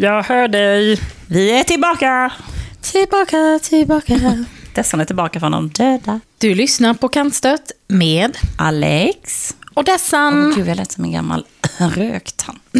[0.00, 1.00] Jag hör dig.
[1.26, 2.32] Vi är tillbaka!
[2.80, 4.44] Tillbaka, tillbaka.
[4.74, 6.20] Dessan är tillbaka från de döda.
[6.38, 9.54] Du lyssnar på Kantstött med Alex.
[9.74, 10.46] och Dessan.
[10.48, 11.44] Åh gud, jag lät som en gammal
[11.78, 12.62] röktant.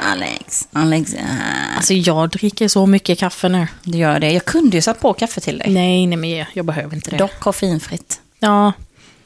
[0.00, 3.66] Alex, Alex, äh, Alltså jag dricker så mycket kaffe nu.
[3.82, 4.30] du gör det.
[4.32, 5.70] Jag kunde ju satt på kaffe till dig.
[5.70, 7.16] Nej, nej men jag, jag behöver inte det.
[7.16, 8.20] Dock koffeinfritt.
[8.38, 8.72] Ja.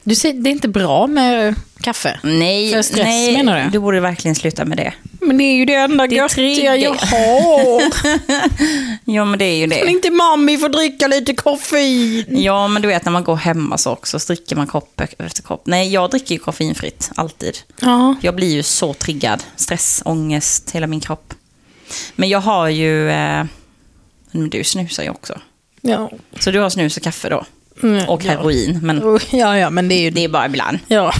[0.03, 2.19] Du ser, det är inte bra med kaffe.
[2.23, 3.69] Nej, För stress, nej, menar du?
[3.69, 4.93] du borde verkligen sluta med det.
[5.21, 7.81] Men det är ju det enda Det göttiga jag har.
[9.11, 9.91] Ja, men det är ju Kan det.
[9.91, 12.25] inte mammi få dricka lite koffein?
[12.29, 15.41] Ja, men du vet när man går hemma så också, så dricker man kopp efter
[15.43, 15.61] kopp.
[15.65, 17.57] Nej, jag dricker ju koffeinfritt, alltid.
[17.81, 18.15] Ja.
[18.21, 19.43] Jag blir ju så triggad.
[19.55, 21.33] Stress, ångest, hela min kropp.
[22.15, 23.09] Men jag har ju...
[23.09, 23.45] Eh,
[24.31, 25.39] men du snusar ju också.
[25.81, 26.11] Ja.
[26.39, 27.45] Så du har snus och kaffe då?
[27.83, 28.31] Mm, Och ja.
[28.31, 30.79] heroin, men Oh, Ja, ja, men det är ju det är bara ibland.
[30.87, 31.13] Ja.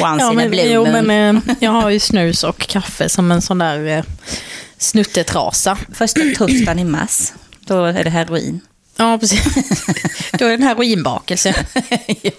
[0.00, 3.58] Once ja men, jo, men eh, jag har ju snus och kaffe som en sån
[3.58, 4.04] där eh,
[4.78, 5.78] snuttetrasa.
[5.94, 8.60] Första torsdagen i mars, då är det heroin.
[8.96, 9.44] Ja, precis.
[10.32, 11.54] Då är det en heroinbakelse.
[12.22, 12.30] Ja.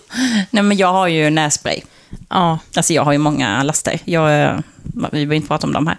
[0.51, 1.81] Nej, men jag har ju nässpray.
[2.29, 2.59] Ja.
[2.75, 3.99] Alltså jag har ju många laster.
[4.05, 4.59] Jag, eh,
[4.93, 5.97] vi behöver inte prata om dem här.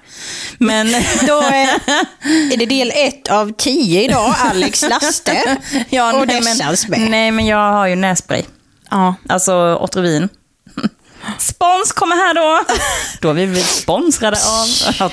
[0.59, 0.87] Men...
[1.27, 1.69] Då är,
[2.53, 5.57] är det del ett av tio idag, Alex Laste.
[5.91, 8.43] ja, och nej, Dessans men, nej, men jag har ju nässpray.
[8.91, 9.15] Ja.
[9.29, 10.29] Alltså Otrovin.
[11.39, 12.65] Spons kommer här då.
[13.21, 14.37] Då har vi blivit sponsrade
[15.01, 15.13] av...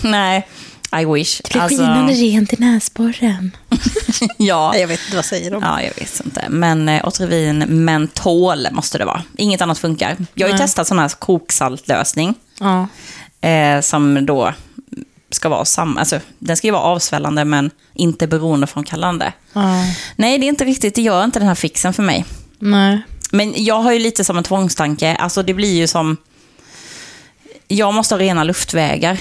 [0.00, 0.48] Nej,
[0.96, 1.40] I wish.
[1.54, 3.56] Alltså, rent i näsborren.
[4.36, 4.76] ja.
[4.76, 5.62] Jag vet inte, vad säger de?
[5.62, 6.46] Ja, jag vet inte.
[6.48, 9.22] Men eh, Otrivin mentol måste det vara.
[9.36, 10.16] Inget annat funkar.
[10.34, 10.66] Jag har ju Nej.
[10.66, 12.34] testat sån här koksaltlösning.
[12.60, 12.88] Ja.
[13.48, 14.54] Eh, som då
[15.30, 16.00] ska vara samma.
[16.00, 19.32] Alltså, den ska ju vara avsvällande men inte beroendeframkallande.
[19.52, 19.84] ja.
[20.16, 20.94] Nej, det är inte riktigt.
[20.94, 22.24] Det gör inte den här fixen för mig.
[22.58, 23.00] Nej.
[23.30, 25.16] Men jag har ju lite som en tvångstanke.
[25.16, 26.16] Alltså det blir ju som...
[27.68, 29.20] Jag måste ha rena luftvägar.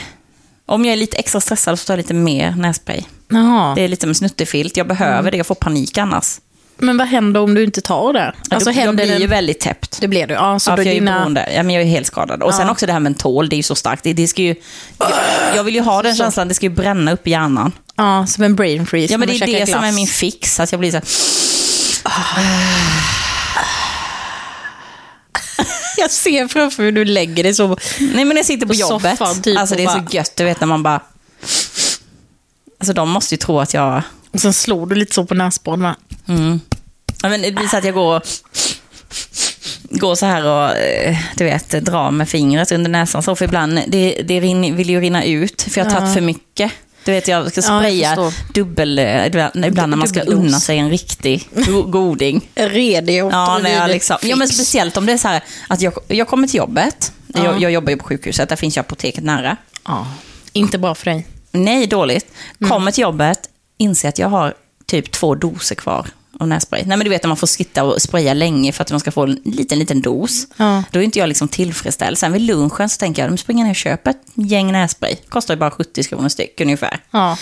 [0.69, 3.01] Om jag är lite extra stressad så tar jag lite mer nässpray.
[3.29, 3.75] Jaha.
[3.75, 4.77] Det är lite med snuttefilt.
[4.77, 5.37] Jag behöver det.
[5.37, 6.39] Jag får panik annars.
[6.77, 8.33] Men vad händer om du inte tar det?
[8.49, 9.17] Alltså, jag blir det...
[9.17, 10.01] ju väldigt täppt.
[10.01, 10.33] Det blir du.
[10.33, 11.19] Ja, så Ja, för jag är dina...
[11.19, 11.49] beroende.
[11.55, 12.43] Ja, men jag är helt skadad.
[12.43, 14.03] Och sen också det här mentol, det är ju så starkt.
[14.03, 14.55] Det, det ska ju,
[15.55, 17.71] jag, vill ju ha den känslan, det ska ju bränna upp i hjärnan.
[17.95, 19.13] Ja, som en brain freeze.
[19.13, 19.95] Ja, men det är det käkar som är glass.
[19.95, 20.59] min fix.
[20.59, 21.05] Att jag blir så här,
[26.01, 27.77] Jag ser framför mig hur du lägger dig så.
[27.99, 29.17] Nej men jag sitter på, På jobbet.
[29.17, 30.99] soffan, typ, alltså det är och så bara- gött, du vet när man bara...
[32.79, 34.01] Alltså de måste ju tro att jag...
[34.31, 35.95] Och sen slår du lite så på näsborren va?
[36.27, 36.59] Mm.
[37.21, 38.21] Ja, men det blir så att jag går,
[39.89, 43.23] går så här och eh, du vet, drar med fingret under näsan.
[43.23, 46.13] Så för ibland, det, det rin, vill ju rinna ut för jag har tagit Ja.
[46.13, 46.71] för mycket.
[47.07, 48.53] Du vet, jag ska Ja, spraya förstår.
[48.53, 52.49] dubbel, eh, ibland, när man ska unna sig en riktig go- goding.
[52.55, 55.81] Redig och Ja, när jag liksom, ja, men speciellt om det är så här att
[55.81, 57.11] jag, jag kommer till jobbet.
[57.27, 57.43] Ja.
[57.43, 59.57] Jag, jag jobbar ju på sjukhuset, där finns ju apoteket nära.
[59.85, 60.07] Ja,
[60.53, 61.27] inte bra för dig.
[61.51, 62.25] Nej, dåligt.
[62.69, 63.39] Kommer till jobbet,
[63.77, 64.53] inser att jag har
[64.85, 66.07] typ två doser kvar
[66.39, 66.83] av nässpray.
[66.85, 69.11] Nej, men du vet när man får sitta och spraya länge för att man ska
[69.11, 70.47] få en liten, liten dos.
[70.57, 70.83] Ja.
[70.91, 72.17] Då är inte jag liksom tillfredsställd.
[72.17, 75.15] Sen vid lunchen så tänker jag, de springer ner och köper ett gäng nässpray.
[75.29, 76.99] Kostar ju bara 70 kronor styck ungefär.
[77.11, 77.37] Ja.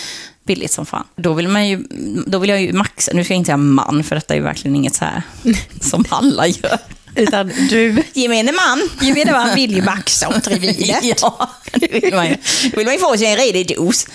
[0.46, 1.04] Billigt som fan.
[1.16, 1.84] Då vill man ju,
[2.26, 4.44] då vill jag ju maxa, nu ska jag inte säga man, för detta är ju
[4.44, 5.22] verkligen inget så här
[5.80, 6.78] som alla gör.
[7.14, 8.88] Utan du, Gemene man.
[9.00, 11.04] gemene man vill ju maxa Otrivinet.
[11.22, 12.36] Ja, det vill man ju.
[12.70, 14.06] Då vill man ju få sig en redig dos.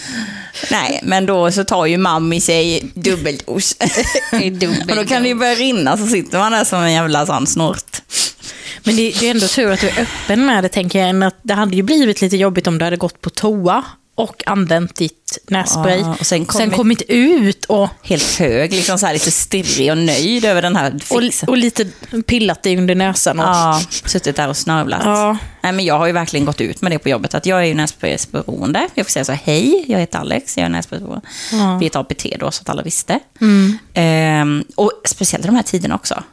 [0.72, 3.76] Nej, men då så tar ju mamma sig dubbeldos.
[4.90, 7.48] Och då kan det ju börja rinna så sitter man där som en jävla sån
[7.48, 8.02] snort.
[8.84, 11.24] Men det, det är ändå tur att du är öppen med det, tänker jag.
[11.24, 13.84] att Det hade ju blivit lite jobbigt om du hade gått på toa
[14.16, 16.00] och använt ditt nässpray.
[16.00, 19.98] Ja, och sen kommit- kommit ut och, Helt hög, liksom så här lite stirrig och
[19.98, 21.50] nöjd över den här och, fixen.
[21.50, 21.86] och lite
[22.28, 23.40] pillat dig under näsan.
[23.40, 25.02] Och, Ja, suttit där och snörvlat.
[25.06, 25.38] Ja.
[25.62, 27.66] Nej, men jag har ju verkligen gått ut med det på jobbet, att jag är
[27.66, 28.88] ju nässpraysberoende.
[28.94, 31.28] Jag får säga så här, hej, jag heter Alex, jag är nässpraysberoende.
[31.52, 31.78] Ja.
[31.78, 33.20] Vi är ett APT då, så att alla visste.
[33.42, 33.78] Mm.
[33.94, 36.24] Ehm, och speciellt de här tiderna också.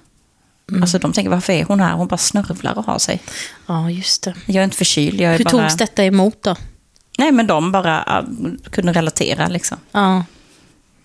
[0.82, 1.92] Alltså de tänker, varför är hon här?
[1.92, 3.20] Hon bara snörvlar och har sig.
[3.66, 4.34] ja, just det.
[4.46, 5.50] Jag är inte förkyld, jag är Hur bara...
[5.50, 6.56] togs detta emot då?
[7.18, 9.78] Nej, men de bara uh, kunde relatera liksom.
[9.92, 10.24] Ja.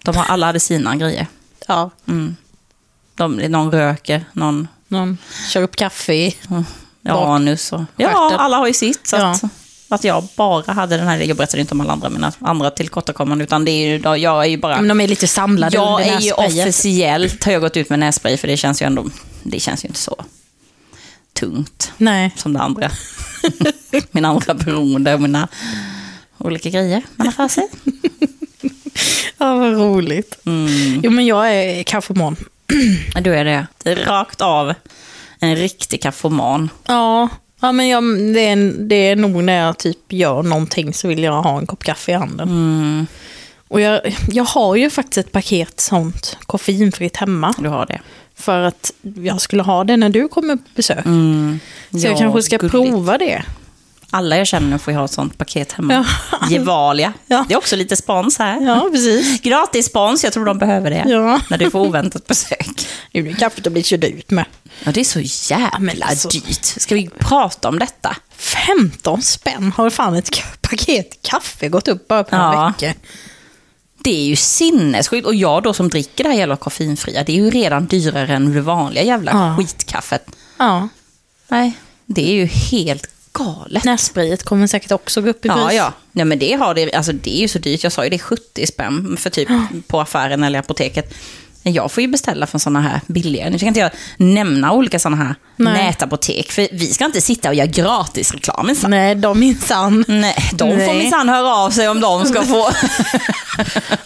[0.04, 1.28] De har, alla hade sina grejer.
[1.68, 1.90] ja.
[3.16, 5.18] De, någon röker, någon Någon
[5.50, 6.36] kör upp kaffe i.
[6.48, 6.64] ja,
[7.14, 7.82] Bak- anus och...
[7.96, 9.08] Ja, alla har ju sitt.
[9.08, 9.32] Så Ja.
[9.32, 9.44] att,
[9.90, 13.44] att jag bara hade den här, jag berättade inte om alla andra, mina andra tillkortakommanden,
[13.48, 14.76] utan det är ju, då, jag är ju bara...
[14.76, 18.00] Men de är lite samlade Jag under är ju officiellt, har jag gått ut med
[18.00, 19.06] nässpray, för det känns ju ändå,
[19.44, 20.26] det känns ju inte så
[21.34, 22.32] tungt Nej.
[22.38, 22.92] som det andra.
[24.12, 25.48] mina andra beroende och mina
[26.44, 27.68] olika grejer man har för sig.
[29.38, 30.38] Ja, vad roligt.
[30.46, 31.02] Mm.
[31.04, 32.36] Jo, men jag är kaffeman.
[33.22, 33.68] Du är det.
[33.96, 34.74] rakt av
[35.40, 36.70] en riktig kaffeman.
[36.88, 37.30] Ja,
[37.62, 38.04] ja men jag,
[38.34, 41.68] det, är, det är nog när jag typ gör någonting så vill jag ha en
[41.68, 42.50] kopp kaffe i handen.
[42.50, 43.08] Mm.
[43.68, 47.54] Och jag, jag har ju faktiskt ett paket sånt koffeinfritt hemma.
[47.60, 48.02] Du har det.
[48.36, 51.06] För att jag skulle ha det när du kommer på besök.
[51.06, 51.60] Mm.
[51.92, 52.72] Så Ja, jag kanske ska gulligt.
[52.72, 53.44] prova det.
[54.16, 55.94] Alla jag känner får ju ha ett sånt paket hemma.
[56.32, 56.38] Ja.
[56.50, 57.14] Gevalia.
[57.28, 57.46] Ja.
[57.48, 58.62] Det är också lite spons här.
[58.62, 59.42] Ja, precis.
[59.42, 61.04] Gratis spons, jag tror de behöver det.
[61.08, 61.40] Ja.
[61.50, 62.88] När du får oväntat besök.
[63.12, 64.46] Nu är kaffet att bli körd ut med.
[64.84, 66.30] Ja, det är så jävla alltså.
[66.30, 66.66] dyrt.
[66.66, 68.16] Ska vi prata om detta?
[68.38, 70.30] 15 spänn har fan ett
[70.62, 72.74] paket kaffe gått upp bara på några Ja.
[72.80, 73.00] veckor.
[73.98, 75.28] Det är ju sinnessjukt.
[75.28, 78.54] Och jag då som dricker det här jävla koffeinfria, det är ju redan dyrare än
[78.54, 79.56] det vanliga jävla Ja.
[79.58, 80.26] skitkaffet.
[80.58, 80.88] Ja.
[81.48, 81.74] Nej,
[82.06, 83.84] det är ju helt galet.
[83.84, 85.58] Nässprayet kommer säkert också gå upp i pris.
[85.58, 85.94] Ja, ja.
[86.12, 87.84] Nej, men det, har det, alltså, det är ju så dyrt.
[87.84, 89.50] Jag sa ju det är 70 spänn för typ
[89.88, 91.14] på affären eller apoteket.
[91.64, 93.50] Jag får ju beställa från sådana här billigare.
[93.50, 95.74] Nu ska inte jag nämna olika sådana här Nej.
[95.86, 96.52] nätapotek.
[96.52, 98.92] För vi ska inte sitta och göra gratisreklam minsann.
[98.92, 100.06] Nej, de minsann.
[100.08, 100.98] Nej, de får Nej.
[100.98, 102.70] minsann höra av sig om de ska få...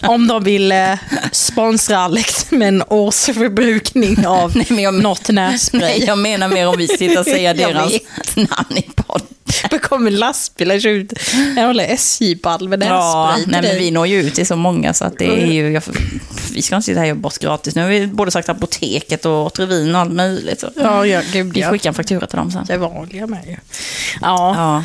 [0.02, 0.94] Om de vill eh,
[1.32, 5.80] sponsra Alex med en årsförbrukning av Nej, men jag- något nässpray.
[5.80, 7.92] Nej, jag menar mer om vi sitter och säger deras
[8.34, 9.22] namn i podd.
[9.70, 14.06] Det kommer lastbilar ut en jävla SJ-pall med Ja, nässpray till nej, men vi når
[14.06, 15.70] ju ut till så många så att det är ju...
[15.72, 15.82] Jag,
[16.52, 17.74] vi ska inte sitta här och göra bort gratis.
[17.74, 20.60] Nu har vi både sagt apoteket och Återvin och allt möjligt.
[20.60, 20.70] Så.
[20.76, 21.70] Ja, ja, gud Vi ja.
[21.70, 22.64] skickar en faktura till dem sen.
[22.66, 23.56] Det vanliga med ju.
[24.20, 24.54] Ja.
[24.56, 24.84] Ja.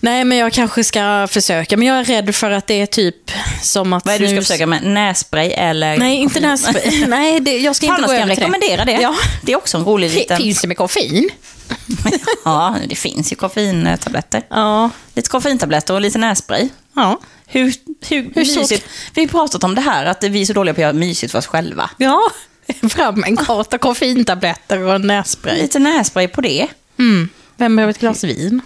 [0.00, 1.76] Nej, men jag kanske ska försöka.
[1.76, 3.30] Men jag är rädd för att det är typ
[3.62, 4.06] som att...
[4.06, 4.82] Vad är det du ska försöka med?
[4.82, 5.96] Nässpray eller?
[5.96, 7.04] Nej, inte nässpray.
[7.08, 8.40] Nej, det, jag ska Fan, inte gå över till det.
[8.40, 9.02] rekommendera det?
[9.02, 9.14] Ja.
[9.42, 10.36] Det är också en rolig liten...
[10.36, 11.30] Finns det med koffein?
[12.44, 14.42] Ja, det finns ju koffeintabletter.
[14.48, 14.90] Ja.
[15.14, 16.68] Lite koffeintabletter och lite nässpray.
[16.94, 17.20] Ja.
[17.46, 17.74] Hur,
[18.08, 18.86] hur, Hur mysigt.
[19.14, 21.32] Vi har pratat om det här, att vi är så dåliga på att göra mysigt
[21.32, 21.90] för oss själva.
[21.96, 22.20] Ja.
[22.90, 25.62] Fram en karta koffeintabletter och nässpray.
[25.62, 26.66] Lite nässpray på det.
[26.98, 27.28] Mm.
[27.56, 28.60] Vem behöver ett glas vin?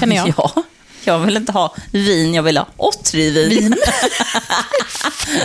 [0.00, 0.34] Känner jag.
[1.04, 3.48] Ja, jag vill inte ha vin, jag vill ha åttrivin.
[3.48, 3.74] Vin.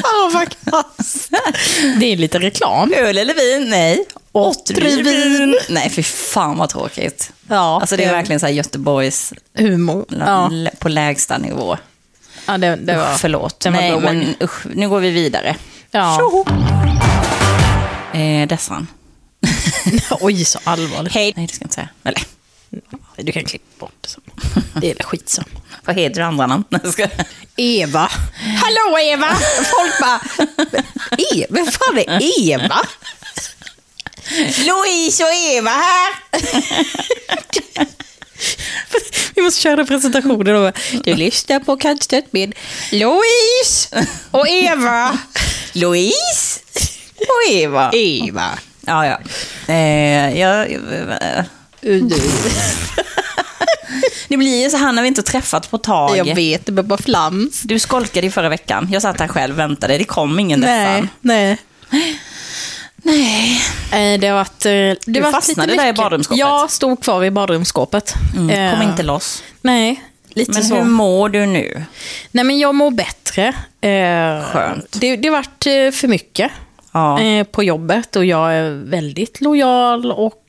[0.03, 1.29] Ja, vad kass.
[1.99, 2.93] Det är lite reklam.
[2.97, 3.69] Öl eller vin?
[3.69, 4.05] Nej.
[4.33, 5.57] Åttrivin.
[5.69, 7.31] Nej, för fan vad tråkigt.
[7.47, 10.05] Ja, Alltså det är verkligen så här Göteborgs humor.
[10.09, 11.77] Ja, på lägsta nivå.
[12.47, 13.13] ja det, det var...
[13.13, 13.59] Usch, förlåt.
[13.59, 14.01] den var Nej, låg.
[14.03, 15.55] men usch, nu går vi vidare.
[15.91, 16.17] Ja.
[16.19, 16.45] Tjoho!
[18.19, 18.87] Eh, Dessan.
[20.19, 21.13] Oj, så allvarligt.
[21.13, 21.33] Hej.
[21.35, 21.89] Nej, det ska jag inte säga.
[22.03, 22.23] Eller,
[23.23, 24.79] Du kan klippa bort det.
[24.81, 25.45] Det är skitsam.
[25.85, 26.63] vad heter du andra namn?
[27.55, 28.09] Eva.
[28.61, 29.35] Hallå Eva!
[29.55, 30.19] Folk bara...
[31.17, 32.81] E, vem fan är Eva?
[34.65, 36.13] Louise och Eva här!
[39.35, 40.71] Vi måste köra presentationen då.
[41.03, 42.53] Du lyssnar på Kantstött med
[42.91, 45.17] Louise och Eva.
[45.73, 46.59] Louise
[47.17, 47.91] och Eva.
[47.93, 48.49] Eva.
[48.85, 49.19] Ja, ja.
[49.73, 51.45] Eh, jag, eh,
[54.27, 56.17] det blir ju så här när vi inte har träffats på tag.
[56.17, 57.61] Jag vet, det var bara flams.
[57.61, 58.89] Du skolkade i förra veckan.
[58.91, 59.97] Jag satt här själv och väntade.
[59.97, 61.57] Det kom ingen Nej, nej.
[63.03, 63.61] Nej.
[63.91, 64.65] Eh, Det har varit...
[64.65, 66.39] eh, Det Du fastnade lite där i badrumsskåpet.
[66.39, 68.13] Jag stod kvar i badrumsskåpet.
[68.37, 69.43] Mm, kom Eh, inte loss.
[69.61, 70.75] Nej, lite Men så.
[70.75, 71.83] hur mår du nu?
[72.31, 73.53] Nej, men jag mår bättre.
[74.51, 74.97] Skönt.
[75.01, 75.63] Det, det har varit
[75.95, 76.51] för mycket
[76.91, 77.19] Ja.
[77.51, 80.39] på jobbet och jag är väldigt lojal och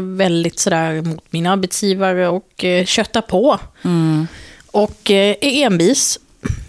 [0.00, 3.58] väldigt sådär mot min arbetsgivare och köttar på.
[3.84, 4.26] Mm.
[4.70, 6.18] Och är envis.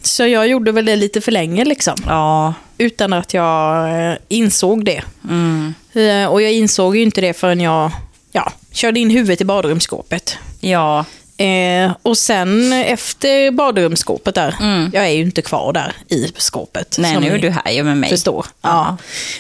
[0.02, 1.96] Så jag gjorde väl det lite för länge liksom.
[2.08, 2.54] Ja.
[2.78, 5.02] Utan att jag eh, insåg det.
[5.30, 5.74] Mm.
[5.94, 7.92] Eh, Och jag insåg ju inte det förrän jag
[8.32, 10.38] ja, körde in huvudet i badrumsskåpet.
[10.60, 11.06] Ja.
[11.44, 14.92] Eh, och sen efter badrumsskåpet där, Mm.
[14.94, 16.96] jag är ju inte kvar där i skåpet.
[17.00, 18.10] Nej, nu är du här ju med mig.
[18.10, 18.46] Förstår.
[18.62, 18.70] Ja.
[18.70, 18.98] Ja.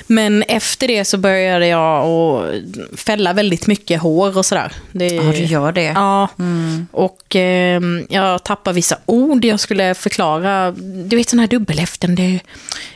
[0.07, 4.71] Men efter det så började jag att fälla väldigt mycket hår och sådär.
[4.91, 5.83] Det, Ja, du gör det.
[5.83, 6.87] Ja, Mm.
[6.91, 10.71] och eh, jag tappar vissa ord jag skulle förklara.
[11.05, 12.39] Du vet sådana här dubbelhäftande,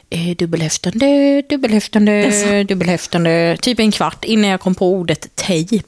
[0.10, 3.58] eh, dubbelhäftande, dubbelhäftande, dubbelhäftande.
[3.62, 5.84] Typ en kvart innan jag kom på ordet tejp.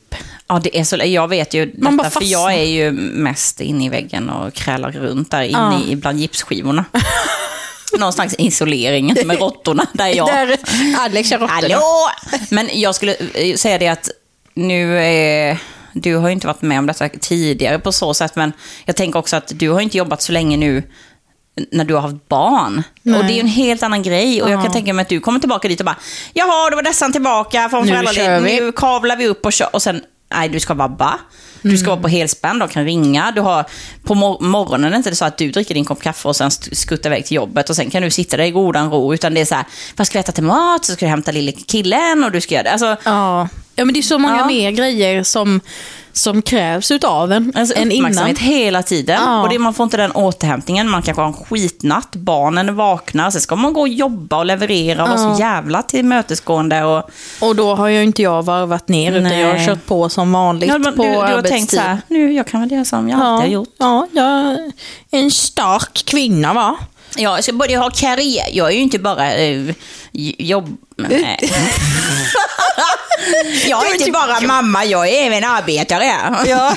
[0.50, 3.62] Ja, det är så, jag vet ju Man bara detta, för jag är ju mest
[3.62, 5.92] inne i väggen och krälar runt där inne Ja.
[5.92, 6.86] i bland gipsskivorna.
[8.00, 10.28] Någon slags isolering med råttorna, där är jag.
[10.28, 10.58] Där
[11.00, 11.52] Alex råttorna.
[11.54, 11.84] Hallå!
[12.50, 14.10] Men jag skulle eh, säga det att
[14.54, 15.58] nu är...
[15.94, 18.54] Du har ju inte varit med om detta tidigare på så sätt, men
[18.86, 20.84] jag tänker också att du har inte jobbat så länge nu
[21.72, 22.84] när du har haft barn.
[23.02, 23.20] Nej.
[23.20, 24.42] Och det är ju en helt annan grej.
[24.42, 25.98] Och jag kan tänka mig att du kommer tillbaka dit och bara,
[26.34, 28.28] jaha, då var Dessan tillbaka från Nu föräldraledighet.
[28.30, 29.70] kör vi." Nu kavlar vi upp och kör.
[29.76, 30.02] Och sen
[30.34, 31.20] nej du ska vabba.
[31.62, 33.32] Du ska vara på helspänn, de kan ringa.
[33.36, 33.66] Du har,
[34.04, 36.52] på mor morgonen är det inte så att du dricker din kopp kaffe och sen
[36.52, 39.14] skuttar iväg till jobbet och sen kan du sitta där i godan ro.
[39.14, 40.86] Utan det är så här, vad ska vi äta till mat?
[40.86, 42.72] Så ska du hämta lille killen och du ska göra det.
[42.72, 43.48] Alltså, Ja.
[43.76, 44.46] ja, men det är så många Ja.
[44.48, 45.62] mer grejer som,
[46.14, 47.92] som krävs utav en Alltså innan.
[47.98, 49.20] uppmärksamhet hela tiden.
[49.26, 49.42] Ja.
[49.44, 50.90] Och det, man får inte den återhämtningen.
[50.90, 54.46] Man kanske har en skitnatt, barnen är vakna, sen ska man gå och jobba och
[54.46, 55.36] leverera och vara Ja.
[55.36, 56.84] så jävla tillmötesgående.
[56.84, 57.10] Och,
[57.42, 59.40] Och då har ju inte jag varvat ner, utan Nej.
[59.42, 61.52] jag har kört på som vanligt ja, men på du, du har arbetstid.
[61.52, 63.70] tänkt så här, nu jag kan väl göra som jag alltid har gjort.
[63.78, 64.72] Ja, jag är
[65.12, 66.78] en stark kvinna va?
[67.16, 68.48] Ja, jag ska börja ha karriär.
[68.52, 69.74] Jag är ju inte bara eh,
[70.38, 70.78] jobb...
[70.98, 71.40] Nej.
[73.68, 76.06] jag är inte bara mamma, jag är även arbetare.
[76.48, 76.76] Ja,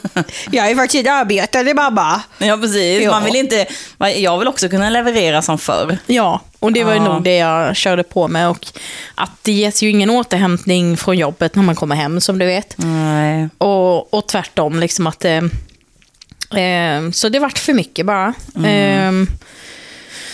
[0.50, 2.20] jag är faktiskt arbetare mamma.
[2.38, 3.02] Ja, precis.
[3.02, 3.10] Ja.
[3.10, 3.66] Man vill inte...
[4.16, 5.98] Jag vill också kunna leverera som förr.
[6.06, 7.04] Ja, och det var ju Ja.
[7.04, 8.48] nog det jag körde på med.
[8.48, 8.66] Och
[9.14, 12.74] att det ges ju ingen återhämtning från jobbet när man kommer hem, som du vet.
[12.76, 13.48] Nej.
[13.58, 15.24] Och, och tvärtom, liksom att...
[15.24, 15.42] Eh,
[16.64, 18.34] eh, så det vart för mycket bara.
[18.64, 19.12] Eh,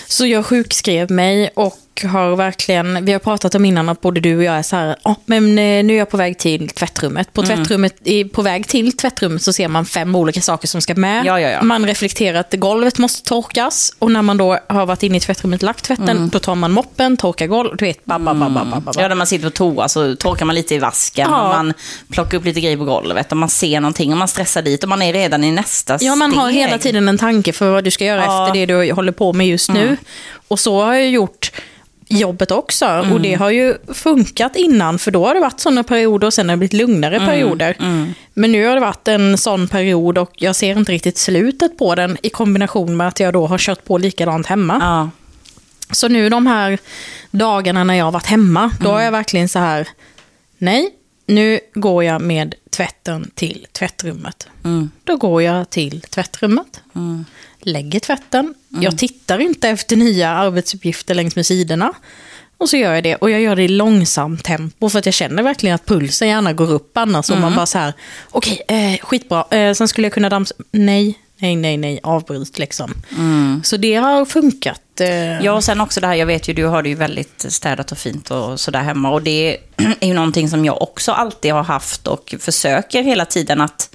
[0.08, 4.36] så jag sjukskrev mig och har verkligen, vi har pratat om innan att både du
[4.36, 7.32] och jag är så här, "Ja, men eh, nu är jag på väg till tvättrummet.
[7.32, 10.94] På, tvättrummet i, på väg till tvättrummet så ser man fem olika saker som ska
[10.94, 11.24] med.
[11.26, 11.62] Ja, ja, ja.
[11.62, 15.62] Man reflekterar att golvet måste torkas och när man då har varit inne i tvättrummet
[15.62, 18.92] och lagt tvätten, då tar man moppen, torkar golv, du vet, babba, babba, babba.
[18.96, 21.74] Ja, när man sitter på toa så torkar man lite i vasken och man
[22.12, 24.88] plockar upp lite grejer på golvet och man ser någonting och man stressar dit och
[24.88, 26.60] man är redan i nästa Ja, man har steg.
[26.60, 29.46] hela tiden en tanke för vad du ska göra efter det du håller på med
[29.46, 29.96] just nu.
[30.48, 31.50] Och så har jag gjort
[32.08, 33.06] jobbet också.
[33.12, 36.48] Och det har ju funkat innan, för då har det varit sådana perioder och sen
[36.48, 37.76] har det blivit lugnare perioder.
[38.34, 41.94] Men nu har det varit en sån period och jag ser inte riktigt slutet på
[41.94, 44.78] den i kombination med att jag då har kört på likadant hemma.
[44.80, 45.10] Ja.
[45.90, 46.78] Så nu de här
[47.30, 49.88] dagarna när jag har varit hemma, då har jag verkligen så här,
[50.58, 50.90] nej,
[51.26, 54.49] nu går jag med tvätten till tvättrummet.
[54.64, 54.90] Mm.
[55.04, 56.80] Då går jag till tvättrummet,
[57.61, 58.54] lägger tvätten.
[58.71, 58.83] Mm.
[58.83, 61.92] Jag tittar inte efter nya arbetsuppgifter längs med sidorna.
[62.59, 63.16] Och så gör jag det.
[63.16, 66.52] Och jag gör det i långsamt tempo för att jag känner verkligen att pulsen gärna
[66.52, 67.30] går upp annars.
[67.30, 67.56] Och man Mm.
[67.56, 67.92] bara så här,
[68.30, 69.45] okej, eh, skitbra.
[69.50, 70.54] Eh, sen skulle jag kunna damsa...
[70.71, 72.92] Nej, nej, nej, nej, avbryt liksom.
[73.64, 74.80] Så det har funkat.
[75.00, 77.44] Eh, Ja, och sen också det här, jag vet ju, du har det ju väldigt
[77.48, 79.10] städat och fint och sådär hemma.
[79.10, 79.58] Och det
[80.00, 83.90] är ju någonting som jag också alltid har haft och försöker hela tiden att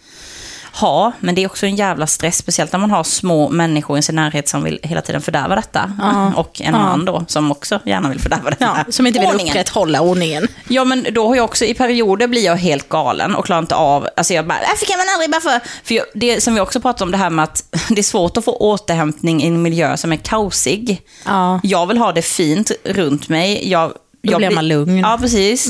[0.74, 1.12] ha.
[1.20, 4.16] Men det är också en jävla stress, speciellt när man har små människor i sin
[4.16, 5.92] närhet som vill hela tiden fördärva detta.
[6.36, 8.84] Och en man då, som också gärna vill fördärva detta.
[8.86, 9.52] Ja, som inte vill Ordningen.
[9.52, 10.48] upprätthålla ordningen.
[10.68, 13.76] Ja, men då har jag också, i perioder blir jag helt galen och klarar inte
[13.76, 16.60] av, alltså jag bara, varför kan man aldrig bara få, för jag, det som vi
[16.62, 19.62] också pratade om det här med att det är svårt att få återhämtning i en
[19.62, 21.02] miljö som är kaosig.
[21.26, 21.60] Ja.
[21.64, 23.70] Jag vill ha det fint runt mig.
[23.70, 24.98] Jag, Då jag blir man lugn.
[25.00, 25.68] Ja, precis.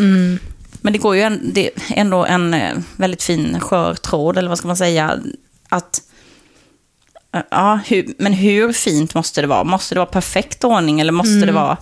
[0.81, 4.57] Men det går ju en, det ändå en eh, väldigt fin skör tråd, eller vad
[4.57, 5.19] ska man säga,
[5.69, 6.01] att
[7.33, 9.63] eh, Ja, hur, men hur fint måste det vara?
[9.63, 11.77] Måste det vara perfekt ordning eller måste det vara...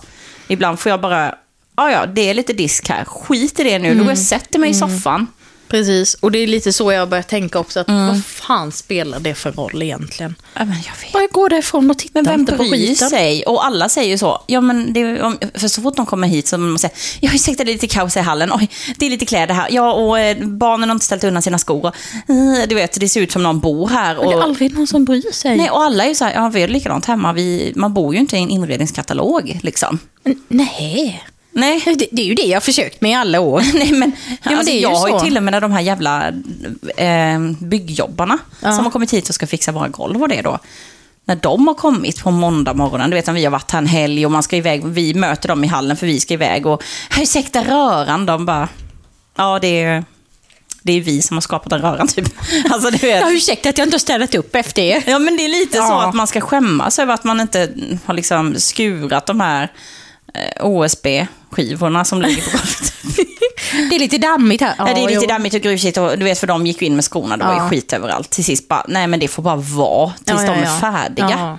[0.48, 1.34] Ibland får jag bara,
[1.76, 4.18] ja ja, det är lite disk här, skit i det nu, då går jag och
[4.18, 5.26] sätter mig i soffan.
[5.70, 7.80] Precis, och det är lite så jag börjar tänka också.
[7.80, 10.34] att Vad fan spelar det för roll egentligen?
[10.54, 11.12] Ja, men jag vet.
[11.12, 13.10] Bara gå därifrån och titta Men vem inte på bryr skiten.
[13.10, 13.42] sig?
[13.46, 14.42] Och alla säger ju så.
[14.46, 17.64] Ja, men det, om, för så fort de kommer hit så man säger jag ursäkta
[17.64, 18.50] det är lite kaos i hallen.
[18.52, 19.68] Oj, det är lite kläder här.
[19.70, 21.86] Ja, och eh, barnen har inte ställt undan sina skor.
[21.86, 21.94] Och,
[22.30, 24.14] eh, du vet, det ser ut som någon bor här.
[24.14, 25.56] Men det är Och, aldrig någon som bryr sig.
[25.56, 27.32] nej, och alla är ju så här, ja vi är likadant hemma.
[27.32, 29.98] Vi, man bor ju inte i en inredningskatalog liksom.
[30.24, 31.24] N- Nej.
[31.52, 31.82] Nej.
[31.84, 33.62] Det, det är ju det jag har försökt med i alla år.
[33.74, 34.12] Nej, men,
[34.44, 35.20] men alltså, jag har ju så.
[35.24, 36.28] till och med de här jävla
[36.96, 38.72] eh, byggjobbarna Ja.
[38.72, 40.58] som har kommit hit och ska fixa våra golv och det då.
[41.24, 43.86] När de har kommit på måndag morgonen, du vet när vi har varit här en
[43.86, 46.82] helg och man ska iväg, vi möter dem i hallen för vi ska iväg och
[47.20, 48.68] ursäkta röran, de bara,
[49.36, 50.04] ja det är,
[50.82, 52.28] det är vi som har skapat den röran typ.
[52.70, 53.20] Alltså du vet.
[53.20, 55.02] Ja, ursäkta att jag inte har städat upp efter er.
[55.06, 56.08] Ja men det är lite så Ja.
[56.08, 57.68] att man ska skämmas över att man inte
[58.04, 59.72] har liksom skurat de här
[60.60, 62.92] OSB-skivorna som ligger på golvet.
[63.90, 64.74] Det är lite dammigt här.
[64.78, 65.26] Ja, det är lite jo.
[65.28, 67.52] dammigt och grusigt och du vet för de gick ju in med skorna, det var
[67.54, 67.64] Ja.
[67.64, 68.30] ju skit överallt.
[68.30, 71.58] Till sist bara, nej men det får bara vara tills Ja, ja, de är färdiga.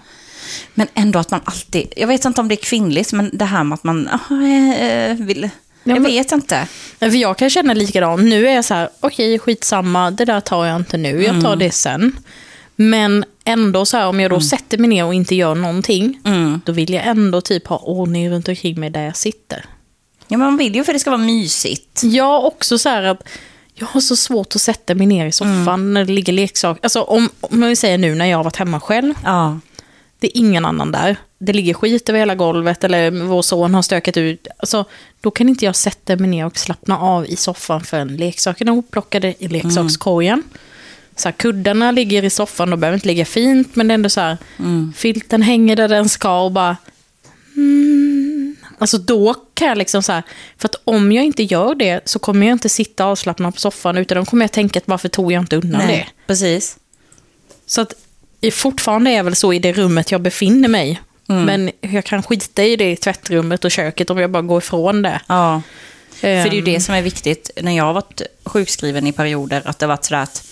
[0.73, 3.63] Men ändå att man alltid, jag vet inte om det är kvinnligt, men det här
[3.63, 5.49] med att man eh, vill,
[5.83, 6.67] jag vet inte.
[6.99, 8.21] För jag kan känna likadant.
[8.23, 11.55] Nu är jag så här, okej skitsamma, det där tar jag inte nu, jag tar
[11.55, 12.15] det sen.
[12.89, 16.61] Men ändå så här, om jag då sätter mig ner och inte gör någonting, Mm.
[16.65, 19.65] då vill jag ändå typ ha ordning runt omkring mig där jag sitter.
[20.27, 22.01] Ja, men man vill ju för det ska vara mysigt.
[22.03, 23.23] Jag också så här att
[23.73, 26.79] jag har så svårt att sätta mig ner i soffan när det ligger leksaker.
[26.83, 29.13] Alltså om, om jag säger nu när jag har varit hemma själv.
[29.23, 29.59] Ja.
[30.19, 31.15] Det är ingen annan där.
[31.39, 34.47] Det ligger skit över hela golvet eller vår son har stökat ut.
[34.57, 34.85] Alltså,
[35.21, 38.75] då kan inte jag sätta mig ner och slappna av i soffan förrän leksakerna är
[38.75, 40.43] hopplockade i leksakskorgen.
[41.15, 44.09] Så här, kuddarna ligger i soffan, de behöver inte ligga fint, men det är ändå
[44.09, 44.37] så här,
[44.95, 46.77] filten hänger där den ska och bara...
[47.55, 48.55] Mm.
[48.77, 50.23] Alltså då kan jag liksom så här,
[50.57, 53.97] för att om jag inte gör det så kommer jag inte sitta avslappnad på soffan,
[53.97, 56.07] utan då kommer jag tänka att varför tog jag inte undan det?
[56.27, 56.77] precis.
[57.65, 57.93] Så att
[58.51, 61.01] fortfarande är jag väl så i det rummet jag befinner mig.
[61.25, 65.01] Men jag kan skita i det i tvättrummet och köket om jag bara går ifrån
[65.01, 65.21] det.
[65.27, 65.61] Ja.
[66.11, 69.11] För det är ju det Ehm, som är viktigt när jag har varit sjukskriven i
[69.11, 70.47] perioder, att det har varit sådär att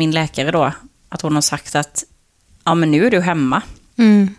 [0.00, 0.72] min läkare då,
[1.08, 2.04] att hon har sagt att
[2.64, 3.62] ja men nu är du hemma.
[3.98, 4.34] Mm,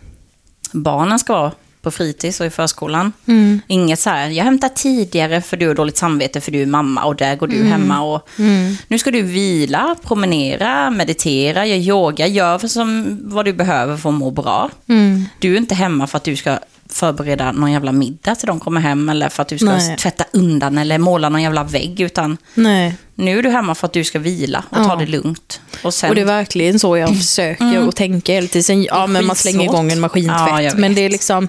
[0.72, 1.52] Barnen ska vara
[1.82, 3.12] på fritids och i förskolan.
[3.26, 6.66] mm, Inget så här, jag hämtar tidigare för du har dåligt samvete för du är
[6.66, 8.00] mamma och där går du hemma.
[8.00, 8.76] Och mm.
[8.88, 14.14] Nu ska du vila, promenera, meditera, göra yoga, gör som vad du behöver för att
[14.14, 14.70] må bra.
[14.86, 15.24] mm.
[15.38, 16.58] Du är inte hemma för att du ska
[16.92, 19.96] förbereda någon jävla middag till de kommer hem eller för att du ska Nej.
[19.96, 22.00] tvätta undan eller måla någon jävla vägg.
[22.00, 22.94] Utan Nej.
[23.14, 24.96] nu är du hemma för att du ska vila och ta Ja.
[24.96, 25.60] det lugnt.
[25.82, 28.82] Och sen, Och det är verkligen så jag försöker att tänka hela tiden.
[28.82, 30.64] Ja, men man slänger igång en maskintvätt.
[30.64, 31.48] Ja, men det är liksom...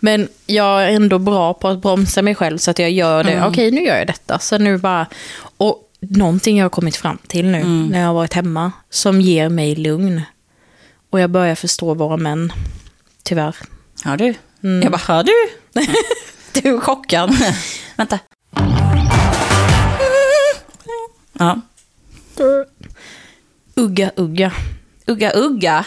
[0.00, 3.46] Men jag är ändå bra på att bromsa mig själv så att jag gör det.
[3.46, 4.38] Okej, nu gör jag detta.
[4.38, 5.06] Så nu bara...
[5.56, 9.48] Och någonting jag har kommit fram till nu när jag har varit hemma som ger
[9.48, 10.22] mig lugn.
[11.10, 12.52] Och jag börjar förstå våra män.
[13.22, 13.56] Tyvärr.
[14.04, 14.34] Hör du?
[14.66, 14.82] Mm.
[14.82, 15.32] Jag bara, hör du?
[16.52, 17.36] Du är chockad.
[17.96, 18.18] Vänta.
[21.38, 21.60] Ja.
[23.74, 24.52] Ugga, ugga.
[25.06, 25.84] Ugga Ugga.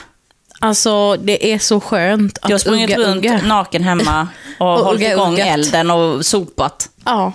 [0.59, 3.41] Alltså det är så skönt att Du har sprungit ugga, runt ugga.
[3.45, 4.27] naken hemma
[4.59, 5.47] och, Och hållit ugga igång uggat.
[5.47, 6.89] elden och sopat.
[7.05, 7.33] Ja.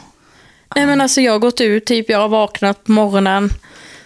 [0.77, 3.51] Nej men alltså jag har gått ut, typ jag har vaknat på morgonen,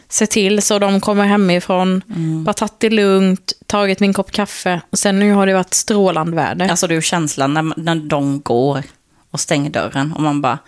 [0.08, 2.44] sett till så de kommer hemifrån, Mm.
[2.44, 4.80] bara tagit det lugnt, tagit min kopp kaffe.
[4.90, 6.68] Och sen nu har det varit strålande väder.
[6.68, 8.82] Alltså du känslan när, när de går
[9.30, 10.58] och stänger dörren och man bara...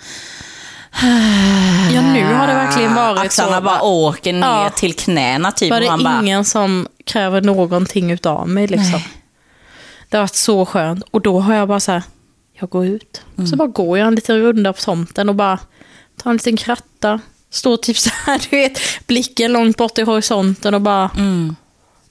[1.94, 3.62] Ja nu har det verkligen varit Axlarna så.
[3.62, 4.70] bara åker ner Ja.
[4.76, 5.70] till knäna typ.
[5.70, 9.00] Var det man bara, ingen som kräver någonting utav mig liksom.
[10.08, 11.04] Det har varit så skönt.
[11.10, 12.02] Och då har jag bara så här,
[12.60, 13.22] jag går ut.
[13.38, 13.46] Mm.
[13.46, 15.58] Så bara går jag en liten runda på tomten och bara
[16.22, 17.20] tar en liten kratta.
[17.50, 21.56] Står typ så här, du vet, blicken långt bort i horisonten och bara, mm.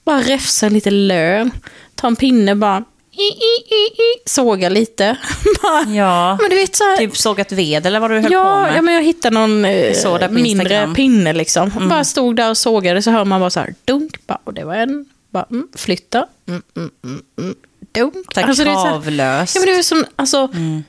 [0.04, 1.50] bara räfsar lite lön.
[1.94, 5.16] Tar en pinne bara, i, i, i, såga lite.
[5.62, 8.32] bara, Ja, Men du vet så här, typ sågat ved eller vad du höll på
[8.32, 8.76] Ja, med.
[8.76, 10.76] ja, men jag hittade någon eh, på mindre.
[10.76, 10.94] Mm.
[10.94, 11.88] pinne liksom.
[11.88, 14.26] Bara stod där och sågade så hör man bara så här dunk.
[14.26, 15.06] Bara, och det var en.
[15.30, 16.26] Bara, mm, flytta.
[16.48, 17.54] Mm, mm, mm, mm,
[17.92, 18.14] dunk.
[18.34, 19.54] Så här det är så här- kravlöst.
[19.54, 20.82] Ja, men det är som alltså, Mm.